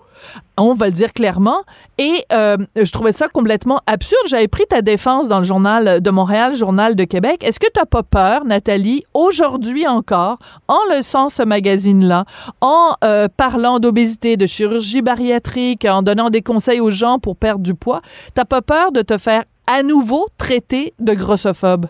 on 0.57 0.73
va 0.73 0.87
le 0.87 0.91
dire 0.91 1.13
clairement. 1.13 1.61
Et 1.97 2.25
euh, 2.31 2.57
je 2.75 2.91
trouvais 2.91 3.11
ça 3.11 3.27
complètement 3.27 3.81
absurde. 3.87 4.23
J'avais 4.27 4.47
pris 4.47 4.65
ta 4.65 4.81
défense 4.81 5.27
dans 5.27 5.39
le 5.39 5.43
journal 5.43 6.01
de 6.01 6.09
Montréal, 6.11 6.53
journal 6.55 6.95
de 6.95 7.03
Québec. 7.03 7.43
Est-ce 7.43 7.59
que 7.59 7.67
tu 7.73 7.79
n'as 7.79 7.85
pas 7.85 8.03
peur, 8.03 8.45
Nathalie, 8.45 9.03
aujourd'hui 9.13 9.87
encore, 9.87 10.37
en 10.67 10.79
leçant 10.95 11.29
ce 11.29 11.43
magazine-là, 11.43 12.25
en 12.61 12.95
euh, 13.03 13.27
parlant 13.35 13.79
d'obésité, 13.79 14.37
de 14.37 14.45
chirurgie 14.45 15.01
bariatrique, 15.01 15.85
en 15.85 16.01
donnant 16.01 16.29
des 16.29 16.41
conseils 16.41 16.79
aux 16.79 16.91
gens 16.91 17.19
pour 17.19 17.35
perdre 17.35 17.63
du 17.63 17.75
poids, 17.75 18.01
t'as 18.33 18.45
pas 18.45 18.61
peur 18.61 18.91
de 18.91 19.01
te 19.01 19.17
faire 19.17 19.43
à 19.67 19.83
nouveau 19.83 20.27
traiter 20.37 20.93
de 20.99 21.13
grossophobe? 21.13 21.87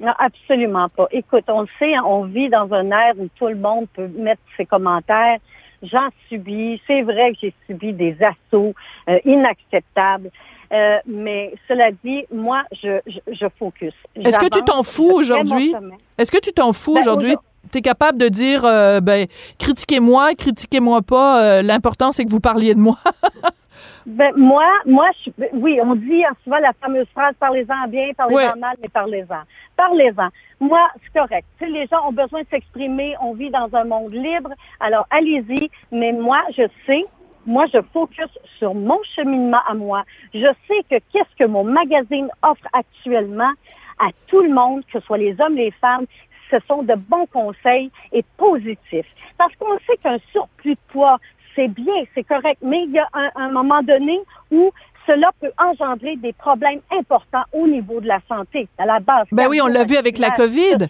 Non, 0.00 0.12
absolument 0.18 0.88
pas. 0.88 1.06
Écoute, 1.12 1.44
on 1.46 1.60
le 1.60 1.68
sait, 1.78 1.96
on 2.00 2.24
vit 2.24 2.48
dans 2.48 2.72
un 2.72 2.90
air 2.90 3.14
où 3.18 3.28
tout 3.36 3.46
le 3.46 3.54
monde 3.54 3.86
peut 3.94 4.08
mettre 4.08 4.42
ses 4.56 4.66
commentaires 4.66 5.38
j'en 5.82 6.08
subis. 6.28 6.80
C'est 6.86 7.02
vrai 7.02 7.32
que 7.32 7.38
j'ai 7.40 7.54
subi 7.66 7.92
des 7.92 8.16
assauts 8.22 8.74
euh, 9.08 9.18
inacceptables. 9.24 10.30
Euh, 10.72 10.98
mais 11.06 11.54
cela 11.68 11.90
dit, 12.04 12.24
moi, 12.32 12.62
je, 12.72 13.00
je, 13.06 13.46
focus. 13.58 13.92
Est-ce 14.16 14.38
que 14.38 14.48
tu 14.48 14.62
t'en 14.62 14.82
fous 14.82 15.12
aujourd'hui? 15.12 15.74
Est-ce 16.16 16.30
que 16.30 16.40
tu 16.40 16.52
t'en 16.52 16.72
fous 16.72 16.94
ben, 16.94 17.00
aujourd'hui? 17.00 17.36
Tu 17.70 17.78
es 17.78 17.82
capable 17.82 18.18
de 18.18 18.28
dire, 18.28 18.64
euh, 18.64 19.00
ben, 19.00 19.26
critiquez-moi, 19.58 20.34
critiquez-moi 20.34 21.02
pas, 21.02 21.62
l'important 21.62 22.10
c'est 22.10 22.24
que 22.24 22.30
vous 22.30 22.40
parliez 22.40 22.74
de 22.74 22.80
moi. 22.80 22.98
Ben, 24.06 24.32
moi, 24.36 24.66
moi, 24.86 25.10
je, 25.24 25.30
oui, 25.52 25.78
on 25.82 25.94
dit 25.94 26.24
souvent 26.44 26.58
la 26.58 26.72
fameuse 26.72 27.06
phrase 27.14 27.34
parlez-en 27.38 27.88
bien, 27.88 28.10
parlez-en 28.16 28.56
mal, 28.56 28.76
mais 28.82 28.88
parlez-en. 28.88 29.42
Parlez-en. 29.76 30.28
Moi, 30.60 30.88
c'est 31.02 31.18
correct. 31.18 31.46
Les 31.60 31.86
gens 31.86 32.08
ont 32.08 32.12
besoin 32.12 32.42
de 32.42 32.46
s'exprimer. 32.48 33.14
On 33.20 33.34
vit 33.34 33.50
dans 33.50 33.68
un 33.74 33.84
monde 33.84 34.12
libre. 34.12 34.50
Alors, 34.80 35.06
allez-y. 35.10 35.70
Mais 35.90 36.12
moi, 36.12 36.42
je 36.56 36.64
sais 36.86 37.06
moi, 37.44 37.66
je 37.66 37.78
focus 37.92 38.28
sur 38.58 38.74
mon 38.74 39.00
cheminement 39.16 39.60
à 39.66 39.74
moi. 39.74 40.04
Je 40.32 40.46
sais 40.68 40.82
que 40.88 41.02
qu'est-ce 41.12 41.36
que 41.36 41.44
mon 41.44 41.64
magazine 41.64 42.28
offre 42.42 42.66
actuellement 42.72 43.50
à 43.98 44.10
tout 44.28 44.42
le 44.42 44.52
monde, 44.52 44.84
que 44.86 45.00
ce 45.00 45.06
soit 45.06 45.18
les 45.18 45.40
hommes, 45.40 45.56
les 45.56 45.72
femmes, 45.72 46.06
ce 46.50 46.56
sont 46.68 46.82
de 46.82 46.94
bons 46.94 47.26
conseils 47.26 47.90
et 48.12 48.24
positifs. 48.36 49.06
Parce 49.38 49.54
qu'on 49.56 49.76
sait 49.86 49.96
qu'un 50.02 50.18
surplus 50.30 50.74
de 50.74 50.80
poids, 50.88 51.18
c'est 51.54 51.68
bien, 51.68 52.04
c'est 52.14 52.24
correct, 52.24 52.58
mais 52.62 52.84
il 52.84 52.92
y 52.92 52.98
a 52.98 53.08
un, 53.36 53.50
moment 53.50 53.82
donné 53.82 54.20
où 54.50 54.70
cela 55.06 55.30
peut 55.40 55.50
engendrer 55.58 56.16
des 56.16 56.32
problèmes 56.32 56.80
importants 56.90 57.44
au 57.52 57.66
niveau 57.66 58.00
de 58.00 58.06
la 58.08 58.20
santé, 58.28 58.68
à 58.78 58.86
la 58.86 59.00
base. 59.00 59.26
Ben 59.32 59.48
oui, 59.48 59.60
on 59.60 59.66
l'a 59.66 59.84
vu 59.84 59.96
avec 59.96 60.18
la 60.18 60.30
COVID. 60.30 60.86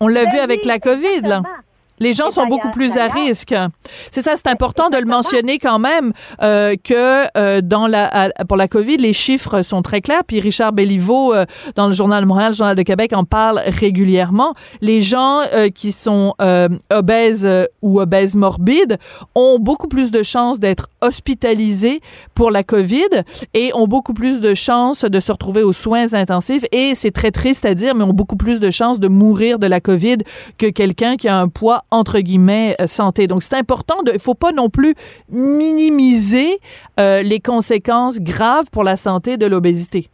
On 0.00 0.08
l'a 0.08 0.24
ben 0.24 0.32
vu 0.32 0.38
avec 0.38 0.64
la 0.64 0.78
COVID, 0.78 1.20
là. 1.22 1.42
Les 1.98 2.12
gens 2.12 2.30
sont 2.30 2.46
beaucoup 2.46 2.70
plus 2.70 2.96
à 2.96 3.08
risque. 3.08 3.54
C'est 4.10 4.22
ça, 4.22 4.34
c'est 4.36 4.48
important 4.48 4.90
de 4.90 4.98
le 4.98 5.06
mentionner 5.06 5.58
quand 5.58 5.78
même 5.78 6.12
euh, 6.42 6.74
que 6.82 7.26
euh, 7.36 7.60
dans 7.62 7.86
la 7.86 8.30
pour 8.48 8.56
la 8.56 8.68
Covid, 8.68 8.96
les 8.98 9.12
chiffres 9.12 9.62
sont 9.62 9.82
très 9.82 10.00
clairs. 10.00 10.24
Puis 10.26 10.40
Richard 10.40 10.72
Belliveau 10.72 11.34
euh, 11.34 11.44
dans 11.74 11.86
le 11.86 11.92
journal 11.92 12.22
de 12.22 12.28
Montréal, 12.28 12.50
le 12.52 12.56
journal 12.56 12.76
de 12.76 12.82
Québec 12.82 13.12
en 13.12 13.24
parle 13.24 13.62
régulièrement. 13.66 14.54
Les 14.80 15.00
gens 15.00 15.40
euh, 15.52 15.68
qui 15.68 15.92
sont 15.92 16.34
euh, 16.40 16.68
obèses 16.90 17.48
ou 17.82 18.00
obèses 18.00 18.36
morbides 18.36 18.98
ont 19.34 19.58
beaucoup 19.58 19.88
plus 19.88 20.10
de 20.10 20.22
chances 20.22 20.60
d'être 20.60 20.88
hospitalisés 21.00 22.00
pour 22.34 22.50
la 22.50 22.62
Covid 22.62 23.22
et 23.54 23.72
ont 23.74 23.86
beaucoup 23.86 24.14
plus 24.14 24.40
de 24.40 24.54
chances 24.54 25.04
de 25.04 25.20
se 25.20 25.32
retrouver 25.32 25.62
aux 25.62 25.72
soins 25.72 26.14
intensifs 26.14 26.64
et 26.72 26.94
c'est 26.94 27.10
très 27.10 27.30
triste 27.30 27.64
à 27.64 27.74
dire 27.74 27.94
mais 27.94 28.04
ont 28.04 28.12
beaucoup 28.12 28.36
plus 28.36 28.60
de 28.60 28.70
chances 28.70 29.00
de 29.00 29.08
mourir 29.08 29.58
de 29.58 29.66
la 29.66 29.80
Covid 29.80 30.18
que 30.58 30.66
quelqu'un 30.66 31.16
qui 31.16 31.28
a 31.28 31.38
un 31.38 31.48
poids 31.48 31.84
entre 31.90 32.20
guillemets 32.20 32.76
euh, 32.80 32.86
santé. 32.86 33.26
Donc 33.26 33.42
c'est 33.42 33.56
important 33.56 34.02
de, 34.02 34.12
il 34.12 34.20
faut 34.20 34.34
pas 34.34 34.52
non 34.52 34.68
plus 34.68 34.94
minimiser 35.30 36.58
euh, 36.98 37.22
les 37.22 37.40
conséquences 37.40 38.20
graves 38.20 38.70
pour 38.70 38.84
la 38.84 38.96
santé 38.96 39.36
de 39.36 39.46
l'obésité. 39.46 40.08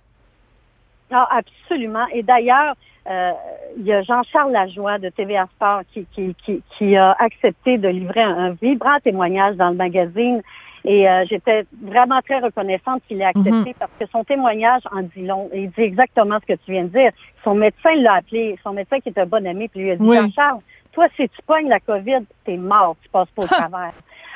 Ah, 1.10 1.28
absolument. 1.30 2.06
Et 2.12 2.22
d'ailleurs, 2.22 2.74
euh, 3.10 3.32
il 3.76 3.84
y 3.84 3.92
a 3.92 4.02
Jean-Charles 4.02 4.52
Lajoie 4.52 4.98
de 4.98 5.08
TVA 5.08 5.46
Sport 5.56 5.82
qui, 5.92 6.06
qui, 6.12 6.34
qui, 6.44 6.62
qui, 6.76 6.96
a 6.96 7.12
accepté 7.18 7.76
de 7.76 7.88
livrer 7.88 8.22
un, 8.22 8.50
vibrant 8.50 8.98
témoignage 9.02 9.56
dans 9.56 9.70
le 9.70 9.76
magazine. 9.76 10.40
Et 10.84 11.06
j'étais 11.28 11.64
vraiment 11.80 12.20
très 12.22 12.40
reconnaissante 12.40 13.02
qu'il 13.06 13.20
ait 13.20 13.26
accepté 13.26 13.50
mhm. 13.50 13.74
parce 13.78 13.92
que 14.00 14.06
son 14.10 14.24
témoignage 14.24 14.82
en 14.90 15.02
dit 15.02 15.24
long. 15.24 15.48
Il 15.54 15.70
dit 15.70 15.82
exactement 15.82 16.38
ce 16.40 16.54
que 16.54 16.58
tu 16.58 16.72
viens 16.72 16.82
de 16.82 16.88
dire. 16.88 17.12
Son 17.44 17.54
médecin 17.54 17.94
l'a 17.94 18.14
appelé, 18.14 18.58
son 18.64 18.72
médecin 18.72 18.98
qui 18.98 19.10
est 19.10 19.18
un 19.18 19.26
bon 19.26 19.46
ami, 19.46 19.68
puis 19.68 19.80
lui 19.80 19.90
a 19.92 19.96
dit 19.96 20.04
Jean-Charles, 20.04 20.58
toi, 20.92 21.06
si 21.16 21.28
tu 21.28 21.42
pognes 21.46 21.68
la 21.68 21.80
COVID, 21.80 22.24
t'es 22.44 22.56
mort, 22.56 22.96
tu 23.02 23.08
passes 23.08 23.30
pas 23.34 23.42
au 23.42 23.46
travers. 23.46 23.94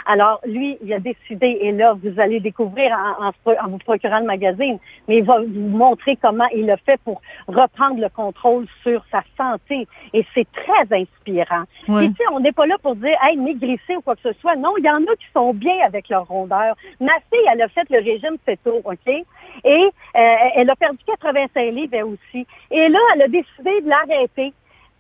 Alors, 0.09 0.41
lui, 0.47 0.79
il 0.83 0.93
a 0.93 1.01
décidé, 1.01 1.59
et 1.61 1.73
là, 1.73 1.95
vous 2.01 2.21
allez 2.21 2.39
découvrir 2.39 2.97
en, 3.19 3.27
en, 3.29 3.69
vous 3.69 3.79
procurant 3.79 4.21
le 4.21 4.27
magazine, 4.27 4.79
mais 5.09 5.19
il 5.19 5.25
va 5.25 5.41
vous 5.41 5.69
montrer 5.69 6.17
comment 6.17 6.47
il 6.55 6.71
a 6.71 6.77
fait 6.77 7.01
pour 7.03 7.21
reprendre 7.49 8.01
le 8.01 8.09
contrôle 8.09 8.67
sur 8.85 9.05
sa 9.11 9.23
santé. 9.37 9.89
Et 10.13 10.25
c'est 10.33 10.47
très 10.53 10.83
inspirant. 10.97 11.65
Et 11.89 12.09
tu 12.09 12.15
sais, 12.15 12.25
on 12.33 12.39
n'est 12.39 12.53
pas 12.53 12.67
là 12.67 12.77
pour 12.81 12.95
dire, 12.95 13.17
hey, 13.21 13.37
maigrissez 13.37 13.97
ou 13.97 14.01
quoi 14.01 14.15
que 14.15 14.33
ce 14.33 14.33
soit. 14.41 14.55
Non, 14.55 14.75
il 14.79 14.85
y 14.85 14.91
en 14.91 15.03
a 15.03 15.17
qui 15.17 15.27
sont 15.35 15.53
bien 15.53 15.85
avec 15.85 16.09
leur 16.09 16.29
rondeur. 16.29 16.77
Ma 17.01 17.15
fille, 17.33 17.47
elle 17.53 17.63
a 17.63 17.69
fait 17.69 17.89
le 17.91 17.99
régime 17.99 18.39
tôt, 18.63 18.81
OK? 18.85 19.09
Et 19.09 19.25
euh, 19.65 20.35
elle 20.55 20.71
a 20.71 20.77
perdu 20.77 20.99
85 21.05 21.73
livres, 21.73 21.95
elle 21.95 22.05
aussi. 22.05 22.47
Et 22.71 22.89
là, 22.89 22.99
elle 23.15 23.23
a 23.23 23.29
décidé 23.29 23.81
de 23.81 23.89
l'arrêter 23.89 24.53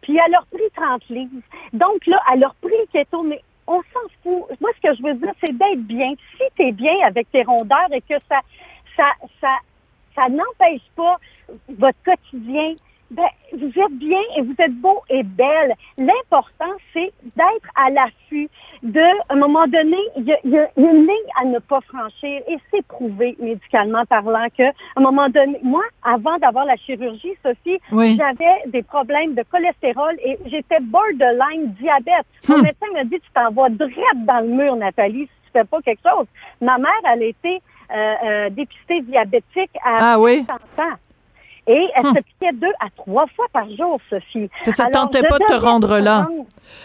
puis 0.06 0.18
elle 0.24 0.34
a 0.36 0.38
repris 0.38 0.70
30 0.76 1.08
livres. 1.08 1.40
Donc 1.72 2.06
là, 2.06 2.22
elle 2.32 2.44
a 2.44 2.48
repris 2.48 2.76
keto, 2.92 3.24
mais 3.24 3.42
on 3.66 3.82
s'en 3.92 4.08
fout. 4.22 4.44
Moi, 4.60 4.70
ce 4.76 4.88
que 4.88 4.94
je 4.94 5.02
veux 5.02 5.14
dire, 5.14 5.32
c'est 5.42 5.50
d'être 5.50 5.82
bien. 5.82 6.14
Si 6.36 6.44
tu 6.54 6.62
es 6.62 6.70
bien 6.70 6.94
avec 7.04 7.28
tes 7.32 7.42
rondeurs 7.42 7.88
et 7.90 8.00
que 8.00 8.14
ça, 8.28 8.40
ça, 8.96 9.10
ça, 9.40 9.56
ça 10.14 10.28
n'empêche 10.28 10.82
pas 10.94 11.16
votre 11.68 11.98
quotidien 12.04 12.74
ben, 13.10 13.26
vous 13.52 13.68
êtes 13.68 13.92
bien 13.92 14.20
et 14.36 14.42
vous 14.42 14.54
êtes 14.58 14.74
beau 14.74 15.02
et 15.08 15.22
belle. 15.22 15.74
L'important, 15.98 16.72
c'est 16.92 17.12
d'être 17.22 17.68
à 17.74 17.90
l'affût 17.90 18.48
de, 18.82 19.00
à 19.00 19.34
un 19.34 19.36
moment 19.36 19.66
donné, 19.66 19.96
il 20.16 20.24
y, 20.24 20.58
a, 20.58 20.68
une 20.76 21.00
ligne 21.02 21.30
à 21.40 21.44
ne 21.44 21.58
pas 21.58 21.80
franchir 21.82 22.42
et 22.48 22.56
c'est 22.70 22.84
prouvé 22.86 23.36
médicalement 23.38 24.04
parlant 24.06 24.46
que, 24.56 24.64
à 24.64 24.72
un 24.96 25.00
moment 25.00 25.28
donné, 25.28 25.58
moi, 25.62 25.82
avant 26.02 26.36
d'avoir 26.38 26.64
la 26.64 26.76
chirurgie, 26.76 27.34
Sophie, 27.44 27.78
j'avais 27.90 28.68
des 28.68 28.82
problèmes 28.82 29.34
de 29.34 29.42
cholestérol 29.50 30.16
et 30.24 30.38
j'étais 30.46 30.80
borderline 30.80 31.72
diabète. 31.80 32.26
Mon 32.48 32.58
hmm. 32.58 32.62
médecin 32.62 32.86
m'a 32.92 33.04
dit, 33.04 33.20
tu 33.20 33.30
t'envoies 33.32 33.70
direct 33.70 34.24
dans 34.26 34.40
le 34.40 34.48
mur, 34.48 34.76
Nathalie, 34.76 35.22
si 35.22 35.28
tu 35.44 35.50
fais 35.52 35.64
pas 35.64 35.80
quelque 35.82 36.02
chose. 36.08 36.26
Ma 36.60 36.78
mère, 36.78 36.90
elle 37.12 37.22
était 37.22 37.60
euh, 37.94 38.14
euh, 38.24 38.50
dépistée 38.50 39.00
diabétique 39.02 39.70
à 39.84 40.14
ah, 40.14 40.20
oui? 40.20 40.44
ans. 40.50 40.96
Et 41.66 41.88
elle 41.94 42.06
hum. 42.06 42.14
se 42.16 42.20
piquait 42.22 42.52
deux 42.52 42.72
à 42.80 42.88
trois 42.96 43.26
fois 43.34 43.46
par 43.52 43.68
jour, 43.70 43.98
Sophie. 44.08 44.48
Ça 44.68 44.86
ne 44.86 44.92
tentait 44.92 45.22
pas 45.22 45.38
de 45.38 45.44
te 45.44 45.54
rendre 45.54 45.98
là. 45.98 46.28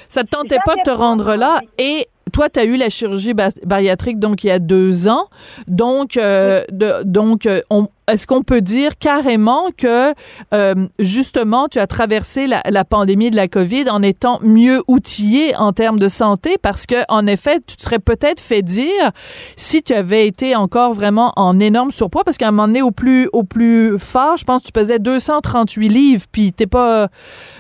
Ça 0.08 0.24
ne 0.24 0.28
tentait 0.28 0.60
pas 0.66 0.76
de 0.76 0.82
te 0.82 0.90
rendre 0.90 1.36
là. 1.36 1.60
Et 1.78 2.08
toi, 2.32 2.50
tu 2.50 2.60
as 2.60 2.66
eu 2.66 2.78
la 2.78 2.90
chirurgie 2.90 3.34
bariatrique 3.34 4.20
donc 4.20 4.44
il 4.44 4.48
y 4.48 4.52
a 4.52 4.60
deux 4.60 5.08
ans. 5.08 5.28
Donc, 5.68 6.18
euh, 6.18 6.64
de, 6.72 7.04
donc 7.04 7.46
euh, 7.46 7.62
est-ce 8.08 8.28
qu'on 8.28 8.44
peut 8.44 8.62
dire 8.62 8.98
carrément 8.98 9.70
que 9.78 10.14
euh, 10.54 10.88
justement 11.00 11.68
tu 11.68 11.80
as 11.80 11.88
traversé 11.88 12.48
la, 12.48 12.62
la, 12.70 12.84
pandémie 12.84 13.32
de 13.32 13.36
la 13.36 13.48
COVID 13.48 13.90
en 13.90 14.02
étant 14.02 14.40
mieux 14.42 14.84
outillé 14.88 15.56
en 15.56 15.72
termes 15.72 16.00
de 16.00 16.10
santé? 16.10 16.58
Parce 16.62 16.86
que 16.86 16.96
en 17.08 17.28
effet 17.28 17.60
tu 17.66 17.78
te 17.78 17.84
serais 17.84 18.00
peut-être 18.00 18.42
fait 18.42 18.64
dire 18.64 19.12
si 19.56 19.82
tu 19.82 19.94
avais 19.94 20.28
été 20.28 20.56
encore 20.56 20.94
vraiment 20.94 21.32
en 21.36 21.60
énorme 21.60 21.92
surpoids 21.92 22.24
parce 22.24 22.38
qu'à 22.38 22.50
un 22.50 22.52
moment 22.52 22.68
donné 22.68 22.82
au 22.82 22.92
plus 22.92 23.30
au 23.34 23.44
plus 23.44 23.98
fort 23.98 24.36
je 24.36 24.44
pense 24.44 24.62
que 24.62 24.68
tu 24.68 24.72
pesais 24.74 25.00
238 25.00 25.88
livres 25.88 26.26
puis 26.32 26.52
t'es 26.52 26.68
pas 26.68 27.08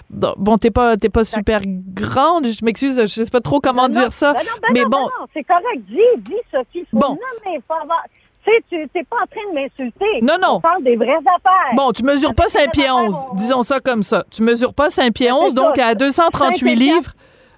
bon 0.09 0.57
t'es 0.57 0.71
pas 0.71 0.97
t'es 0.97 1.09
pas 1.09 1.23
super 1.23 1.61
grande. 1.65 2.47
Je 2.47 2.65
m'excuse 2.65 2.99
je 2.99 3.07
sais 3.07 3.25
pas 3.31 3.41
trop 3.41 3.59
comment 3.61 3.87
dire 3.89 4.11
ça. 4.11 4.33
Ben 4.33 4.41
ben 4.61 4.69
mais 4.73 4.85
bon 4.85 5.07
c'est 5.33 5.43
correct 5.43 5.81
dis 5.87 5.99
dis 6.17 6.33
Sophie 6.51 6.85
faut 6.91 6.97
bon. 6.97 7.17
Tu 8.43 8.51
sais, 8.51 8.63
tu 8.69 8.75
n'es 8.95 9.03
pas 9.03 9.17
en 9.17 9.27
train 9.27 9.49
de 9.49 9.53
m'insulter. 9.53 10.21
Non, 10.23 10.33
non. 10.41 10.55
On 10.55 10.61
parle 10.61 10.83
des 10.83 10.95
vraies 10.95 11.11
affaires. 11.11 11.75
Bon, 11.75 11.91
tu 11.91 12.03
mesures 12.03 12.33
pas 12.33 12.47
5 12.47 12.71
pieds 12.71 12.89
11. 12.89 13.15
Disons 13.35 13.61
ça 13.61 13.79
comme 13.79 14.01
ça. 14.01 14.23
Tu 14.31 14.41
mesures 14.41 14.73
pas 14.73 14.89
5 14.89 15.13
pieds 15.13 15.31
11, 15.31 15.53
donc 15.53 15.77
à 15.77 15.93
238 15.93 16.75
livres. 16.75 17.11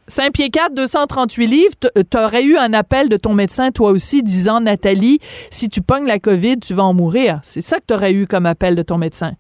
5 0.08 0.34
pieds 0.34 0.50
4, 0.50 0.74
238 0.74 1.48
livres, 1.48 1.76
tu 1.80 2.18
aurais 2.18 2.44
eu 2.44 2.58
un 2.58 2.74
appel 2.74 3.08
de 3.08 3.16
ton 3.16 3.34
médecin, 3.34 3.72
toi 3.72 3.92
aussi, 3.92 4.22
disant, 4.22 4.60
Nathalie, 4.60 5.20
si 5.50 5.70
tu 5.70 5.82
pognes 5.82 6.06
la 6.06 6.20
COVID, 6.20 6.60
tu 6.60 6.74
vas 6.74 6.84
en 6.84 6.94
mourir. 6.94 7.40
C'est 7.44 7.62
ça 7.62 7.78
que 7.78 7.86
tu 7.88 7.94
aurais 7.94 8.12
eu 8.12 8.28
comme 8.28 8.46
appel 8.46 8.76
de 8.76 8.82
ton 8.82 8.98
médecin. 8.98 9.32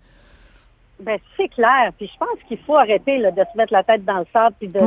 Ben, 1.01 1.20
c'est 1.36 1.50
clair. 1.50 1.91
Puis 1.98 2.10
je 2.12 2.17
pense 2.17 2.39
qu'il 2.48 2.60
faut 2.60 2.77
arrêter 2.77 3.17
de 3.17 3.25
se 3.25 3.58
mettre 3.58 3.74
la 3.74 3.84
tête 3.84 4.05
dans 4.05 4.20
le 4.20 4.25
sable 4.32 4.55
puis 4.58 4.70
de, 4.70 4.79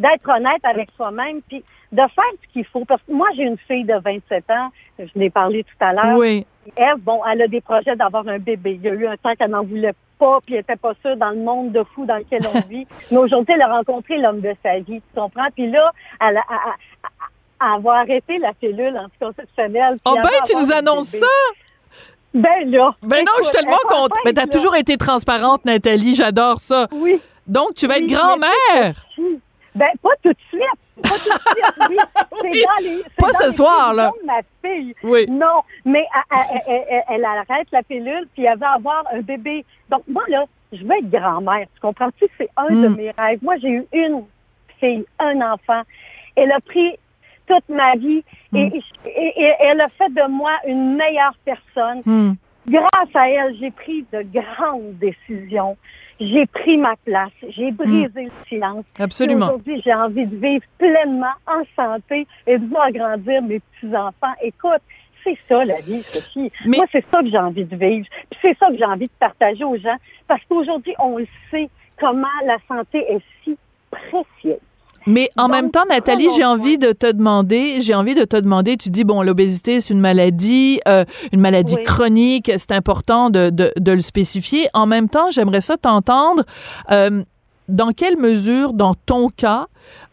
d'être 0.00 0.28
honnête 0.28 0.64
avec 0.64 0.88
soi-même. 0.96 1.40
Puis 1.42 1.62
de 1.92 1.98
faire 1.98 2.32
ce 2.42 2.52
qu'il 2.52 2.64
faut. 2.64 2.84
Parce 2.84 3.02
que 3.02 3.12
moi, 3.12 3.28
j'ai 3.34 3.42
une 3.42 3.58
fille 3.58 3.84
de 3.84 3.94
27 3.94 4.50
ans, 4.50 4.70
je 4.98 5.04
l'ai 5.16 5.30
parlé 5.30 5.64
tout 5.64 5.84
à 5.84 5.92
l'heure. 5.92 6.16
Oui. 6.16 6.46
Elle, 6.76 6.96
bon, 6.98 7.20
elle 7.24 7.42
a 7.42 7.48
des 7.48 7.60
projets 7.60 7.96
d'avoir 7.96 8.26
un 8.28 8.38
bébé. 8.38 8.78
Il 8.80 8.82
y 8.82 8.88
a 8.88 8.94
eu 8.94 9.06
un 9.06 9.16
temps 9.16 9.34
qu'elle 9.34 9.50
n'en 9.50 9.64
voulait 9.64 9.94
pas, 10.18 10.38
puis 10.44 10.54
elle 10.54 10.60
n'était 10.60 10.76
pas 10.76 10.92
sûre 11.04 11.16
dans 11.16 11.30
le 11.30 11.38
monde 11.38 11.72
de 11.72 11.82
fou 11.94 12.04
dans 12.04 12.16
lequel 12.16 12.42
on 12.54 12.60
vit. 12.68 12.86
Mais 13.10 13.16
aujourd'hui, 13.16 13.54
elle 13.54 13.62
a 13.62 13.74
rencontré 13.76 14.18
l'homme 14.18 14.40
de 14.40 14.54
sa 14.62 14.78
vie, 14.78 15.00
tu 15.00 15.20
comprends? 15.20 15.48
Puis 15.54 15.70
là, 15.70 15.92
elle 16.20 16.36
a, 16.36 17.78
va 17.78 17.92
arrêter 17.92 18.38
la 18.38 18.52
pilule 18.52 18.96
anticonceptionnelle. 18.96 19.96
Oh 20.04 20.14
ben, 20.14 20.28
tu 20.46 20.54
nous 20.54 20.72
annonces 20.72 21.08
ça! 21.08 21.26
Ben 22.32 22.70
là. 22.70 22.94
Ben 23.02 23.24
non, 23.24 23.32
je 23.38 23.44
suis 23.44 23.52
tellement 23.52 23.76
contente. 23.88 24.18
Mais 24.24 24.32
t'as 24.32 24.46
toujours 24.46 24.76
été 24.76 24.96
transparente, 24.96 25.64
Nathalie. 25.64 26.14
J'adore 26.14 26.60
ça. 26.60 26.86
Oui. 26.92 27.20
Donc, 27.48 27.74
tu 27.74 27.88
vas 27.88 27.98
être 27.98 28.06
grand-mère. 28.06 28.94
Ben, 29.80 29.88
pas 30.02 30.10
tout 30.22 30.28
de 30.28 30.36
suite. 30.50 30.62
Pas 31.02 31.16
tout 31.16 31.30
de 31.30 31.40
suite, 31.40 31.88
oui. 31.88 31.96
C'est 32.42 32.60
dans 32.60 32.82
les. 32.82 33.02
Pas 33.16 33.32
ce 33.32 33.50
soir, 33.50 33.94
là. 33.94 34.12
De 34.20 34.26
ma 34.26 34.40
fille. 34.62 34.94
Oui. 35.02 35.24
Non, 35.26 35.62
mais 35.86 36.06
elle, 37.08 37.24
arrête 37.24 37.66
la 37.72 37.82
pilule, 37.82 38.28
puis 38.34 38.44
elle 38.44 38.58
va 38.58 38.72
avoir 38.72 39.04
un 39.10 39.22
bébé. 39.22 39.64
Donc, 39.88 40.02
moi, 40.06 40.22
là, 40.28 40.44
je 40.70 40.84
veux 40.84 40.98
être 40.98 41.08
grand-mère. 41.08 41.66
Tu 41.74 41.80
comprends-tu? 41.80 42.26
C'est 42.36 42.50
un 42.58 42.68
de 42.68 42.88
hmm. 42.88 42.94
mes 42.94 43.10
rêves. 43.12 43.38
Moi, 43.40 43.56
j'ai 43.56 43.70
eu 43.70 43.86
une 43.94 44.24
fille, 44.78 45.06
un 45.18 45.40
enfant. 45.40 45.80
Elle 46.36 46.52
a 46.52 46.60
pris 46.60 46.98
toute 47.46 47.66
ma 47.70 47.96
vie 47.96 48.22
et, 48.52 48.66
hmm. 48.66 48.80
et, 49.06 49.54
elle 49.60 49.80
a 49.80 49.88
fait 49.88 50.10
de 50.10 50.28
moi 50.28 50.52
une 50.66 50.94
meilleure 50.96 51.36
personne. 51.42 52.02
Hmm. 52.04 52.34
Grâce 52.68 53.14
à 53.14 53.30
elle, 53.30 53.56
j'ai 53.58 53.70
pris 53.70 54.04
de 54.12 54.22
grandes 54.22 54.98
décisions 54.98 55.76
j'ai 56.20 56.46
pris 56.46 56.76
ma 56.76 56.96
place, 56.96 57.32
j'ai 57.48 57.72
brisé 57.72 58.24
le 58.24 58.30
silence. 58.46 58.84
Absolument. 58.98 59.46
Aujourd'hui, 59.46 59.80
j'ai 59.82 59.94
envie 59.94 60.26
de 60.26 60.36
vivre 60.36 60.64
pleinement 60.78 61.32
en 61.46 61.62
santé 61.74 62.26
et 62.46 62.58
de 62.58 62.66
voir 62.66 62.92
grandir 62.92 63.42
mes 63.42 63.60
petits-enfants. 63.60 64.34
Écoute, 64.42 64.82
c'est 65.24 65.38
ça 65.48 65.64
la 65.64 65.80
vie, 65.80 66.02
Sophie. 66.02 66.52
Moi, 66.66 66.84
c'est 66.92 67.04
ça 67.10 67.22
que 67.22 67.30
j'ai 67.30 67.38
envie 67.38 67.64
de 67.64 67.76
vivre. 67.76 68.06
Puis 68.30 68.38
c'est 68.42 68.58
ça 68.58 68.68
que 68.68 68.76
j'ai 68.76 68.84
envie 68.84 69.06
de 69.06 69.12
partager 69.18 69.64
aux 69.64 69.78
gens. 69.78 69.96
Parce 70.28 70.42
qu'aujourd'hui, 70.48 70.94
on 70.98 71.18
le 71.18 71.26
sait 71.50 71.70
comment 71.98 72.26
la 72.44 72.58
santé 72.68 72.98
est 73.10 73.22
si 73.42 73.56
précieuse. 73.90 74.58
Mais 75.06 75.30
en 75.36 75.48
même 75.48 75.70
temps, 75.70 75.84
Nathalie, 75.88 76.28
j'ai 76.36 76.44
envie 76.44 76.78
de 76.78 76.92
te 76.92 77.10
demander, 77.10 77.80
j'ai 77.80 77.94
envie 77.94 78.14
de 78.14 78.24
te 78.24 78.36
demander, 78.36 78.76
tu 78.76 78.90
dis, 78.90 79.04
bon, 79.04 79.22
l'obésité, 79.22 79.80
c'est 79.80 79.92
une 79.92 80.00
maladie, 80.00 80.80
euh, 80.88 81.04
une 81.32 81.40
maladie 81.40 81.76
chronique, 81.84 82.50
c'est 82.56 82.72
important 82.72 83.30
de, 83.30 83.50
de, 83.50 83.72
de, 83.76 83.92
le 83.92 84.00
spécifier. 84.00 84.68
En 84.74 84.86
même 84.86 85.08
temps, 85.08 85.30
j'aimerais 85.30 85.60
ça 85.60 85.76
t'entendre. 85.76 86.44
Euh, 86.90 87.22
dans 87.70 87.92
quelle 87.92 88.18
mesure, 88.18 88.72
dans 88.72 88.94
ton 88.94 89.28
cas, 89.28 89.66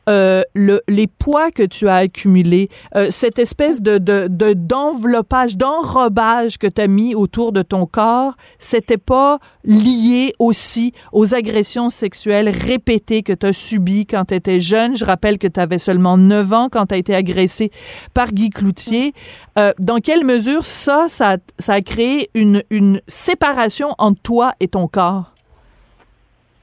euh, 0.10 0.42
le, 0.56 0.82
les 0.88 1.08
poids 1.08 1.52
que 1.52 1.64
tu 1.64 1.90
as 1.90 1.96
accumulés, 1.96 2.70
euh, 2.96 3.08
cette 3.10 3.40
espèce 3.40 3.82
de, 3.82 3.98
de, 3.98 4.54
d'enveloppage, 4.54 5.58
d'enrobage 5.58 6.58
que 6.58 6.68
tu 6.68 6.82
as 6.82 6.88
mis 6.88 7.14
autour 7.14 7.52
de 7.52 7.62
ton 7.62 7.86
corps, 7.86 8.36
c'était 8.58 8.98
pas 8.98 9.40
lié 9.66 10.34
aussi 10.40 10.94
aux 11.12 11.36
agressions 11.36 11.90
sexuelles 11.90 12.48
répétées 12.48 13.22
que 13.22 13.34
tu 13.34 13.48
as 13.48 13.54
subies 13.54 14.06
quand 14.06 14.26
tu 14.26 14.36
étais 14.36 14.62
jeune? 14.62 14.96
Je 14.96 15.04
rappelle 15.04 15.38
que 15.38 15.48
tu 15.48 15.60
avais 15.60 15.78
seulement 15.78 16.18
9 16.18 16.54
ans 16.54 16.70
quand 16.72 16.86
tu 16.86 16.96
as 16.96 16.98
été 16.98 17.14
agressé 17.14 17.70
par 18.14 18.32
Guy 18.32 18.50
Cloutier. 18.50 19.14
Euh, 19.60 19.74
dans 19.78 19.98
quelle 19.98 20.24
mesure 20.24 20.64
ça, 20.64 21.08
ça, 21.10 21.36
ça 21.60 21.74
a 21.74 21.82
créé 21.82 22.30
une, 22.34 22.64
une 22.70 23.02
séparation 23.08 23.94
entre 23.98 24.22
toi 24.22 24.54
et 24.62 24.70
ton 24.70 24.88
corps? 24.88 25.34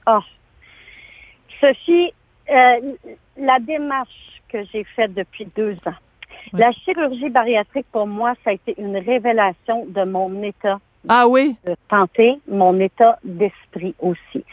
Oh. 0.07 0.21
Sophie, 1.65 2.13
euh, 2.51 2.95
la 3.39 3.59
démarche 3.59 4.43
que 4.49 4.59
j'ai 4.71 4.85
faite 4.85 5.15
depuis 5.15 5.47
deux 5.57 5.77
ans, 5.87 5.95
la 6.53 6.73
chirurgie 6.73 7.31
bariatrique, 7.31 7.87
pour 7.91 8.07
moi, 8.07 8.35
ça 8.45 8.51
a 8.51 8.53
été 8.53 8.75
une 8.77 8.99
révélation 8.99 9.87
de 9.87 10.05
mon 10.05 10.43
état 10.43 10.79
ah 11.09 11.27
oui? 11.27 11.57
de 11.65 11.75
santé, 11.89 12.39
mon 12.49 12.79
état 12.81 13.19
d'esprit 13.25 13.95
aussi. 13.99 14.45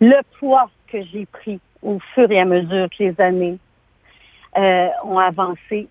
Le 0.00 0.20
poids 0.38 0.70
que 0.86 1.02
j'ai 1.02 1.26
pris 1.26 1.58
au 1.82 1.98
fur 2.14 2.30
et 2.30 2.38
à 2.38 2.44
mesure 2.44 2.88
que 2.88 3.02
les 3.02 3.20
années 3.20 3.58
euh, 4.56 4.88
ont 5.04 5.18
avancé, 5.18 5.88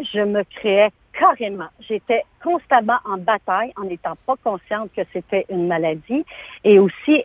je 0.00 0.20
me 0.20 0.44
créais 0.44 0.90
carrément. 1.12 1.68
J'étais 1.80 2.24
constamment 2.42 2.98
en 3.04 3.18
bataille 3.18 3.72
en 3.76 3.84
n'étant 3.84 4.16
pas 4.24 4.36
consciente 4.42 4.90
que 4.96 5.02
c'était 5.12 5.44
une 5.50 5.66
maladie 5.66 6.24
et 6.64 6.78
aussi 6.78 7.24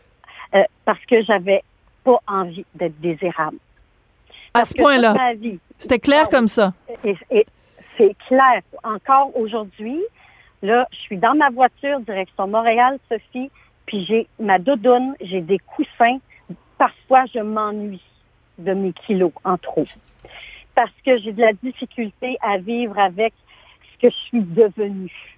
euh, 0.54 0.64
parce 0.84 1.04
que 1.06 1.22
j'avais 1.22 1.64
pas 2.06 2.22
envie 2.28 2.66
d'être 2.76 3.00
désirable. 3.02 3.58
À 4.54 4.64
ce 4.64 4.74
point-là. 4.76 5.34
C'était 5.78 6.00
clair 6.00 6.26
ah 6.28 6.32
comme 6.32 6.48
ça. 6.48 6.74
Et, 7.04 7.46
c'est 7.98 8.16
clair. 8.28 8.62
Encore 8.84 9.36
aujourd'hui, 9.36 10.02
là, 10.62 10.88
je 10.92 10.98
suis 10.98 11.18
dans 11.18 11.36
ma 11.36 11.50
voiture, 11.50 12.00
direction 12.02 12.48
Montréal, 12.48 13.00
Sophie, 13.10 13.50
puis 13.86 14.06
j'ai 14.06 14.28
ma 14.40 14.60
doudoune, 14.60 15.16
j'ai 15.22 15.42
des 15.42 15.60
coussins. 15.60 16.20
Parfois, 16.78 17.26
je 17.34 17.40
m'ennuie 17.40 18.04
de 18.58 18.74
mes 18.74 18.94
kilos 18.94 19.32
en 19.44 19.58
trop. 19.58 19.86
Parce 20.74 20.92
que 21.06 21.18
j'ai 21.18 21.32
de 21.32 21.42
la 21.42 21.54
difficulté 21.54 22.38
à 22.42 22.58
vivre 22.58 22.98
avec 22.98 23.34
ce 23.94 24.08
que 24.08 24.10
je 24.10 24.18
suis 24.28 24.42
devenue 24.42 25.35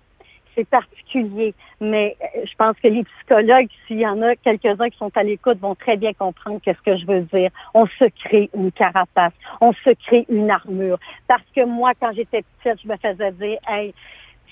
c'est 0.57 0.67
particulier, 0.67 1.53
mais 1.79 2.17
euh, 2.21 2.45
je 2.45 2.55
pense 2.55 2.75
que 2.81 2.87
les 2.87 3.03
psychologues, 3.03 3.67
s'il 3.85 3.99
y 3.99 4.07
en 4.07 4.21
a 4.23 4.35
quelques-uns 4.35 4.89
qui 4.89 4.97
sont 4.97 5.11
à 5.15 5.23
l'écoute, 5.23 5.59
vont 5.59 5.75
très 5.75 5.97
bien 5.97 6.13
comprendre 6.13 6.59
qu'est-ce 6.63 6.81
que 6.81 6.97
je 6.97 7.05
veux 7.05 7.21
dire. 7.21 7.51
On 7.73 7.85
se 7.85 8.05
crée 8.23 8.49
une 8.55 8.71
carapace, 8.71 9.33
on 9.61 9.71
se 9.73 9.91
crée 9.91 10.25
une 10.29 10.49
armure. 10.49 10.97
Parce 11.27 11.43
que 11.55 11.63
moi, 11.63 11.91
quand 11.99 12.11
j'étais 12.13 12.43
petite, 12.63 12.81
je 12.83 12.87
me 12.87 12.97
faisais 12.97 13.31
dire, 13.33 13.59
hey, 13.67 13.93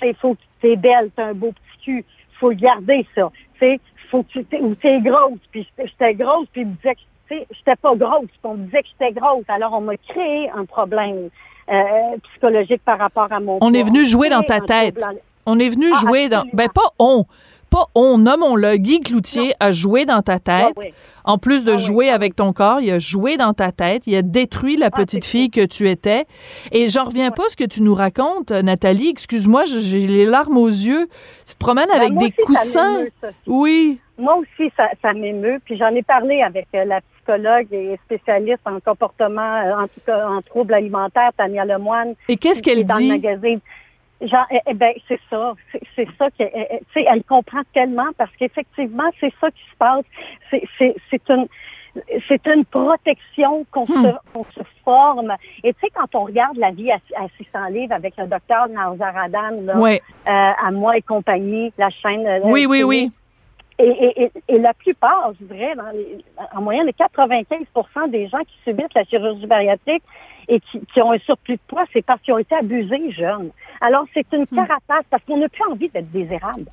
il 0.03 0.15
faut 0.15 0.35
que 0.35 0.41
tu 0.61 0.71
es 0.71 0.75
belle, 0.75 1.09
tu 1.15 1.21
as 1.21 1.27
un 1.27 1.33
beau 1.33 1.51
petit 1.51 1.83
cul, 1.83 2.05
faut 2.39 2.51
garder 2.51 3.05
ça. 3.15 3.31
Tu 3.59 3.79
faut 4.11 4.23
que 4.23 4.39
tu 4.39 4.57
ou 4.57 4.75
t'es 4.75 5.01
grosse, 5.01 5.39
puis 5.51 5.67
j'étais 5.79 6.13
grosse, 6.13 6.47
puis 6.51 6.61
ils 6.61 6.67
me 6.67 6.73
disaient 6.75 6.95
que 6.95 7.35
j'étais 7.51 7.75
pas 7.75 7.95
grosse, 7.95 8.27
puis 8.27 8.39
on 8.43 8.53
me 8.55 8.65
disait 8.65 8.83
que 8.83 8.89
j'étais 8.89 9.13
grosse. 9.13 9.45
Alors 9.47 9.73
on 9.73 9.81
m'a 9.81 9.97
créé 9.97 10.51
un 10.51 10.65
problème 10.65 11.29
euh, 11.71 12.17
psychologique 12.29 12.81
par 12.85 12.99
rapport 12.99 13.31
à 13.31 13.39
mon 13.39 13.57
On 13.61 13.73
est 13.73 13.81
venu 13.81 14.05
jouer 14.05 14.29
dans 14.29 14.43
ta 14.43 14.61
tête. 14.61 15.03
On 15.45 15.59
est 15.59 15.69
venu 15.69 15.87
ah, 15.93 15.99
jouer 16.01 16.29
dans. 16.29 16.43
Ben, 16.53 16.69
pas 16.69 16.93
on. 16.99 17.25
Pas 17.69 17.87
on, 17.95 18.17
nommons-le. 18.17 18.77
Guy 18.77 19.01
Cloutier 19.01 19.53
a 19.59 19.71
joué 19.71 20.05
dans 20.05 20.21
ta 20.21 20.39
tête. 20.39 20.75
En 21.23 21.37
plus 21.37 21.65
de 21.65 21.73
ah 21.73 21.77
jouer 21.77 22.09
ah 22.09 22.15
avec 22.15 22.35
ton 22.35 22.53
corps, 22.53 22.79
il 22.79 22.91
a 22.91 22.99
joué 22.99 23.37
dans 23.37 23.53
ta 23.53 23.71
tête. 23.71 24.07
Il 24.07 24.15
a 24.15 24.21
détruit 24.21 24.77
la 24.77 24.91
petite 24.91 25.25
fille 25.25 25.49
que 25.49 25.65
tu 25.65 25.89
étais. 25.89 26.25
Et 26.71 26.89
j'en 26.89 27.05
reviens 27.05 27.31
pas 27.31 27.43
ce 27.49 27.55
que 27.55 27.63
tu 27.63 27.81
nous 27.81 27.95
racontes, 27.95 28.51
Nathalie. 28.51 29.09
Excuse-moi, 29.09 29.63
j'ai 29.65 30.07
les 30.07 30.25
larmes 30.25 30.57
aux 30.57 30.67
yeux. 30.67 31.07
Tu 31.45 31.53
te 31.53 31.59
promènes 31.59 31.89
ben, 31.89 31.95
avec 31.95 32.17
des 32.17 32.31
coussins. 32.31 33.05
oui. 33.47 33.99
Moi 34.17 34.37
aussi, 34.37 34.71
ça, 34.77 34.87
ça 35.01 35.11
m'émeut. 35.11 35.59
Puis 35.65 35.75
j'en 35.77 35.89
ai 35.89 36.01
parlé 36.01 36.41
avec 36.41 36.67
euh, 36.73 36.85
la 36.85 37.01
psychologue 37.01 37.67
et 37.71 37.99
spécialiste 38.05 38.61
en 38.65 38.79
comportement, 38.79 39.41
euh, 39.41 39.83
en 39.83 39.87
tout 39.87 39.99
cas 40.05 40.29
en 40.29 40.41
troubles 40.41 40.73
alimentaires, 40.73 41.31
Tania 41.35 41.65
Lemoine. 41.65 42.13
Et 42.29 42.37
qu'est-ce 42.37 42.63
qu'elle 42.63 42.85
dit? 42.85 42.85
Dans 42.85 42.99
le 42.99 43.07
magazine. 43.07 43.59
Genre, 44.21 44.45
eh, 44.49 44.59
eh, 44.65 44.73
ben, 44.73 44.93
c'est 45.07 45.19
ça. 45.29 45.53
C'est 45.95 46.07
ça 46.17 46.29
que, 46.29 46.43
eh, 46.43 46.79
tu 46.93 47.01
sais, 47.01 47.05
elle 47.09 47.23
comprend 47.23 47.61
tellement 47.73 48.07
parce 48.17 48.31
qu'effectivement, 48.37 49.09
c'est 49.19 49.33
ça 49.41 49.51
qui 49.51 49.63
se 49.69 49.75
passe. 49.77 50.05
C'est 50.49 51.29
une, 51.29 51.47
c'est 52.27 52.47
une 52.47 52.65
protection 52.65 53.65
qu'on 53.71 53.85
se, 53.85 53.91
hmm. 53.91 54.43
se, 54.55 54.61
forme. 54.83 55.35
Et 55.63 55.73
tu 55.73 55.79
sais, 55.81 55.91
quand 55.93 56.13
on 56.15 56.25
regarde 56.25 56.57
la 56.57 56.71
vie 56.71 56.91
à, 56.91 56.99
à 57.17 57.27
600 57.37 57.67
livres 57.71 57.93
avec 57.93 58.15
le 58.17 58.27
docteur 58.27 58.67
Nazaradan, 58.69 59.61
là, 59.63 59.75
euh, 59.77 59.97
à 60.25 60.71
moi 60.71 60.97
et 60.97 61.01
compagnie, 61.01 61.73
la 61.77 61.89
chaîne. 61.89 62.25
Euh, 62.25 62.39
oui, 62.43 62.65
oui, 62.65 62.83
oui. 62.83 63.11
Et, 63.77 64.23
et, 64.23 64.31
et, 64.47 64.57
la 64.57 64.73
plupart, 64.73 65.33
je 65.39 65.45
dirais, 65.45 65.75
dans 65.75 65.89
les, 65.91 66.23
en 66.53 66.61
moyenne, 66.61 66.85
les 66.85 66.93
95% 66.93 68.09
des 68.09 68.27
gens 68.27 68.39
qui 68.39 68.57
subissent 68.63 68.93
la 68.95 69.03
chirurgie 69.03 69.45
bariatrique 69.47 70.03
et 70.47 70.61
qui, 70.61 70.79
qui 70.85 71.01
ont 71.01 71.11
un 71.11 71.19
surplus 71.19 71.55
de 71.55 71.61
poids, 71.67 71.83
c'est 71.91 72.01
parce 72.01 72.21
qu'ils 72.21 72.33
ont 72.33 72.37
été 72.37 72.55
abusés 72.55 73.11
jeunes. 73.11 73.51
Alors, 73.81 74.05
c'est 74.13 74.25
une 74.31 74.43
hmm. 74.43 74.55
carapace 74.55 75.03
parce 75.09 75.23
qu'on 75.25 75.37
n'a 75.37 75.49
plus 75.49 75.63
envie 75.69 75.89
d'être 75.89 76.09
désirable. 76.09 76.65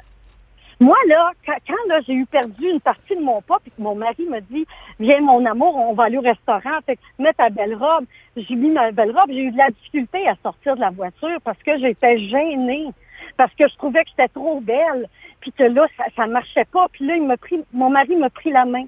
Moi, 0.83 0.97
là, 1.07 1.31
quand, 1.47 1.75
là, 1.89 2.01
j'ai 2.07 2.15
eu 2.15 2.27
perdu 2.27 2.69
une 2.69 2.81
partie 2.81 3.15
de 3.15 3.21
mon 3.21 3.41
poids, 3.41 3.61
puis 3.61 3.71
que 3.71 3.81
mon 3.81 3.95
mari 3.95 4.27
me 4.29 4.41
dit, 4.41 4.67
viens, 4.99 5.21
mon 5.21 5.45
amour, 5.47 5.77
on 5.77 5.93
va 5.93 6.05
aller 6.05 6.19
au 6.19 6.23
restaurant, 6.23 6.81
fait 6.85 6.99
mets 7.21 7.33
ta 7.33 7.51
belle 7.51 7.77
robe. 7.77 8.05
J'ai 8.37 8.57
mis 8.57 8.71
ma 8.71 8.91
belle 8.91 9.17
robe, 9.17 9.31
j'ai 9.31 9.45
eu 9.45 9.53
de 9.53 9.59
la 9.59 9.71
difficulté 9.71 10.27
à 10.27 10.35
sortir 10.43 10.75
de 10.75 10.81
la 10.81 10.91
voiture 10.91 11.41
parce 11.45 11.63
que 11.63 11.79
j'étais 11.79 12.19
gênée, 12.19 12.89
parce 13.37 13.55
que 13.55 13.69
je 13.69 13.77
trouvais 13.77 14.05
que 14.05 14.11
j'étais 14.11 14.29
trop 14.29 14.61
belle 14.61 15.09
puis 15.41 15.53
que 15.53 15.65
là, 15.65 15.87
ça, 15.97 16.05
ça 16.17 16.27
marchait 16.27 16.65
pas. 16.65 16.87
Puis 16.93 17.07
là, 17.07 17.17
il 17.17 17.27
m'a 17.27 17.37
pris, 17.37 17.61
mon 17.73 17.91
mari 17.91 18.17
m'a 18.17 18.31
pris 18.31 18.51
la 18.51 18.65
main. 18.65 18.85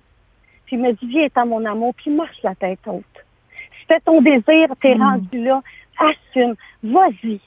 Puis 0.67 0.77
il 0.77 0.83
m'a 0.83 0.93
dit, 0.93 1.07
viens, 1.07 1.29
à 1.35 1.45
mon 1.45 1.65
amour, 1.65 1.95
puis 1.95 2.11
marche 2.11 2.43
la 2.43 2.55
tête 2.55 2.81
haute. 2.87 3.05
C'était 3.81 4.01
ton 4.01 4.23
désir, 4.23 4.69
t'es 4.81 4.95
mm. 4.95 5.03
rendu 5.03 5.45
là, 5.45 5.63
assume, 5.99 6.55
vas-y, 6.83 7.41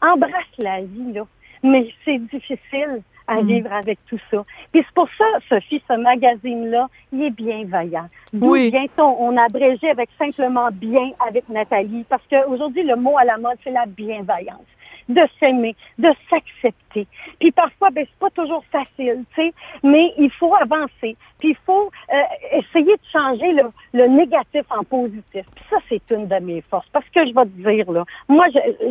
embrasse 0.00 0.44
la 0.58 0.80
vie, 0.80 1.12
là. 1.12 1.26
Mais 1.62 1.88
c'est 2.04 2.18
difficile 2.18 3.02
à 3.26 3.42
mm. 3.42 3.46
vivre 3.46 3.72
avec 3.72 3.98
tout 4.06 4.18
ça. 4.30 4.44
Puis 4.72 4.82
c'est 4.86 4.94
pour 4.94 5.08
ça, 5.16 5.24
Sophie, 5.48 5.82
ce 5.88 5.96
magazine-là, 5.96 6.88
il 7.12 7.22
est 7.24 7.30
bienveillant. 7.30 8.08
Oui. 8.32 8.70
Bientôt, 8.70 9.16
on 9.18 9.36
a 9.36 9.44
abrégé 9.44 9.90
avec 9.90 10.10
simplement 10.18 10.68
bien 10.72 11.10
avec 11.26 11.48
Nathalie, 11.48 12.04
parce 12.08 12.22
qu'aujourd'hui, 12.28 12.82
le 12.82 12.96
mot 12.96 13.16
à 13.18 13.24
la 13.24 13.38
mode, 13.38 13.56
c'est 13.62 13.70
la 13.70 13.86
bienveillance 13.86 14.66
de 15.08 15.22
s'aimer, 15.38 15.76
de 15.98 16.08
s'accepter. 16.30 17.06
Puis 17.38 17.50
parfois, 17.52 17.90
ben, 17.90 18.06
c'est 18.08 18.18
pas 18.18 18.30
toujours 18.30 18.64
facile, 18.70 19.24
tu 19.34 19.42
sais, 19.42 19.54
mais 19.82 20.12
il 20.18 20.30
faut 20.30 20.54
avancer. 20.54 21.16
Puis 21.38 21.50
il 21.50 21.56
faut 21.66 21.90
euh, 22.12 22.22
essayer 22.52 22.94
de 22.94 23.02
changer 23.12 23.52
le, 23.52 23.64
le, 23.92 24.06
négatif 24.06 24.62
en 24.70 24.82
positif. 24.84 25.44
Puis 25.54 25.64
ça, 25.68 25.76
c'est 25.88 26.02
une 26.10 26.26
de 26.26 26.36
mes 26.36 26.62
forces. 26.62 26.88
Parce 26.92 27.08
que 27.10 27.26
je 27.26 27.34
vais 27.34 27.44
te 27.44 27.68
dire, 27.68 27.90
là, 27.90 28.04
moi, 28.28 28.46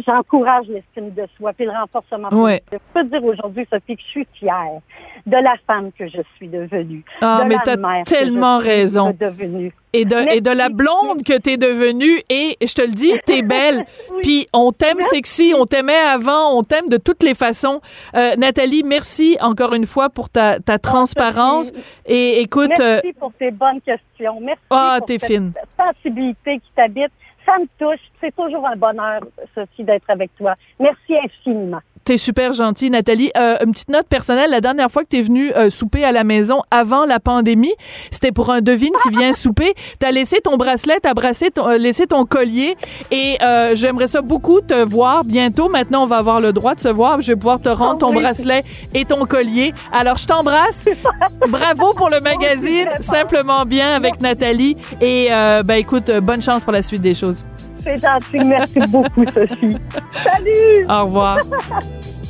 j'encourage 0.06 0.67
l'estime 0.67 1.12
de 1.12 1.26
soi 1.38 1.54
puis 1.54 1.65
le 1.65 1.72
renforcement 1.72 2.30
positif. 2.30 2.63
Je 2.72 2.78
peux 2.93 3.04
te 3.04 3.10
dire 3.10 3.24
aujourd'hui, 3.24 3.65
Sophie, 3.72 3.96
que 3.96 4.02
je 4.02 4.08
suis 4.08 4.22
fière 4.33 4.79
de 5.25 5.38
la 5.38 5.55
femme 5.65 5.91
que 5.97 6.07
je 6.07 6.21
suis 6.36 6.47
devenue. 6.47 7.03
Ah, 7.21 7.43
mais 7.47 7.55
t'as 7.63 7.77
tellement 8.03 8.57
raison. 8.57 9.15
Et 9.93 10.05
de, 10.05 10.36
et 10.36 10.41
de 10.41 10.49
la 10.49 10.69
blonde 10.69 11.23
que 11.23 11.38
t'es 11.38 11.55
devenue. 11.55 12.21
Et 12.29 12.57
je 12.62 12.73
te 12.73 12.81
le 12.81 12.91
dis, 12.91 13.13
t'es 13.25 13.41
belle. 13.43 13.86
Puis 14.21 14.47
on 14.51 14.71
t'aime 14.71 15.01
sexy, 15.01 15.53
on 15.57 15.65
t'aimait 15.65 15.93
avant, 15.93 16.57
on 16.57 16.63
t'aime 16.63 16.89
de 16.89 16.97
toutes 16.97 17.23
les 17.23 17.36
façons. 17.36 17.79
Euh, 18.15 18.36
Nathalie, 18.36 18.83
merci 18.83 19.38
encore 19.39 19.73
une 19.73 19.86
fois 19.86 20.09
pour 20.09 20.29
ta, 20.29 20.59
ta 20.59 20.79
transparence. 20.79 21.71
Et 22.05 22.41
écoute. 22.41 22.71
Merci 22.77 23.07
euh, 23.07 23.12
pour 23.19 23.33
tes 23.33 23.51
bonnes 23.51 23.81
questions. 23.81 24.39
Merci 24.41 24.62
ah, 24.71 24.97
pour 24.99 25.07
cette 25.07 25.25
fine. 25.25 25.53
sensibilité 25.77 26.59
qui 26.59 26.71
t'habite 26.75 27.12
ça 27.45 27.58
me 27.60 27.65
touche. 27.77 28.01
C'est 28.21 28.36
toujours 28.36 28.65
un 28.67 28.75
bonheur, 28.75 29.21
Sophie, 29.56 29.84
d'être 29.84 30.10
avec 30.10 30.36
toi. 30.38 30.56
Merci 30.79 31.17
infiniment. 31.17 31.79
T'es 32.06 32.17
super 32.17 32.51
gentille, 32.51 32.89
Nathalie. 32.89 33.32
Euh, 33.38 33.56
une 33.65 33.71
petite 33.71 33.89
note 33.89 34.08
personnelle. 34.08 34.51
La 34.51 34.60
dernière 34.60 34.91
fois 34.91 35.03
que 35.03 35.08
t'es 35.08 35.21
venue 35.21 35.53
euh, 35.53 35.69
souper 35.69 36.03
à 36.03 36.12
la 36.12 36.25
maison 36.25 36.62
avant 36.69 37.06
la 37.06 37.21
pandémie, 37.21 37.73
c'était 38.12 38.34
pour 38.34 38.51
un 38.51 38.60
devine 38.60 38.91
qui 39.03 39.10
vient 39.10 39.32
souper. 39.32 39.73
T'as 39.99 40.12
laissé 40.12 40.41
ton 40.41 40.58
bracelet, 40.58 40.99
t'as 41.01 41.13
brassé 41.13 41.49
ton, 41.49 41.69
euh, 41.69 41.77
laissé 41.77 42.06
ton 42.06 42.25
collier 42.25 42.75
et 43.10 43.38
euh, 43.41 43.73
j'aimerais 43.75 44.08
ça 44.08 44.21
beaucoup 44.21 44.60
te 44.60 44.73
voir 44.84 45.23
bientôt. 45.23 45.69
Maintenant, 45.69 46.03
on 46.03 46.08
va 46.08 46.17
avoir 46.17 46.41
le 46.41 46.51
droit 46.51 46.75
de 46.75 46.82
se 46.82 46.89
voir. 46.89 47.21
Je 47.21 47.27
vais 47.32 47.38
pouvoir 47.38 47.62
te 47.62 47.69
rendre 47.69 47.99
ton 47.99 48.10
oui. 48.10 48.21
bracelet 48.21 48.63
et 48.93 49.06
ton 49.06 49.25
collier. 49.25 49.73
Alors, 49.93 50.17
je 50.17 50.27
t'embrasse. 50.27 50.89
Bravo 51.47 51.93
pour 51.93 52.10
le 52.10 52.19
magazine. 52.19 52.89
Simplement 52.99 53.63
bien 53.63 53.95
avec 53.95 54.19
Nathalie. 54.19 54.75
Et 54.99 55.27
euh, 55.32 55.63
ben 55.63 55.75
écoute, 55.75 56.12
bonne 56.21 56.41
chance 56.41 56.65
pour 56.65 56.73
la 56.73 56.82
suite 56.82 57.01
des 57.01 57.15
choses. 57.15 57.33
C'est 57.84 58.00
gentil. 58.00 58.46
Merci 58.46 58.80
beaucoup, 58.89 59.26
Sophie. 59.26 59.78
Salut! 60.12 60.86
Au 60.89 61.06
revoir. 61.06 61.38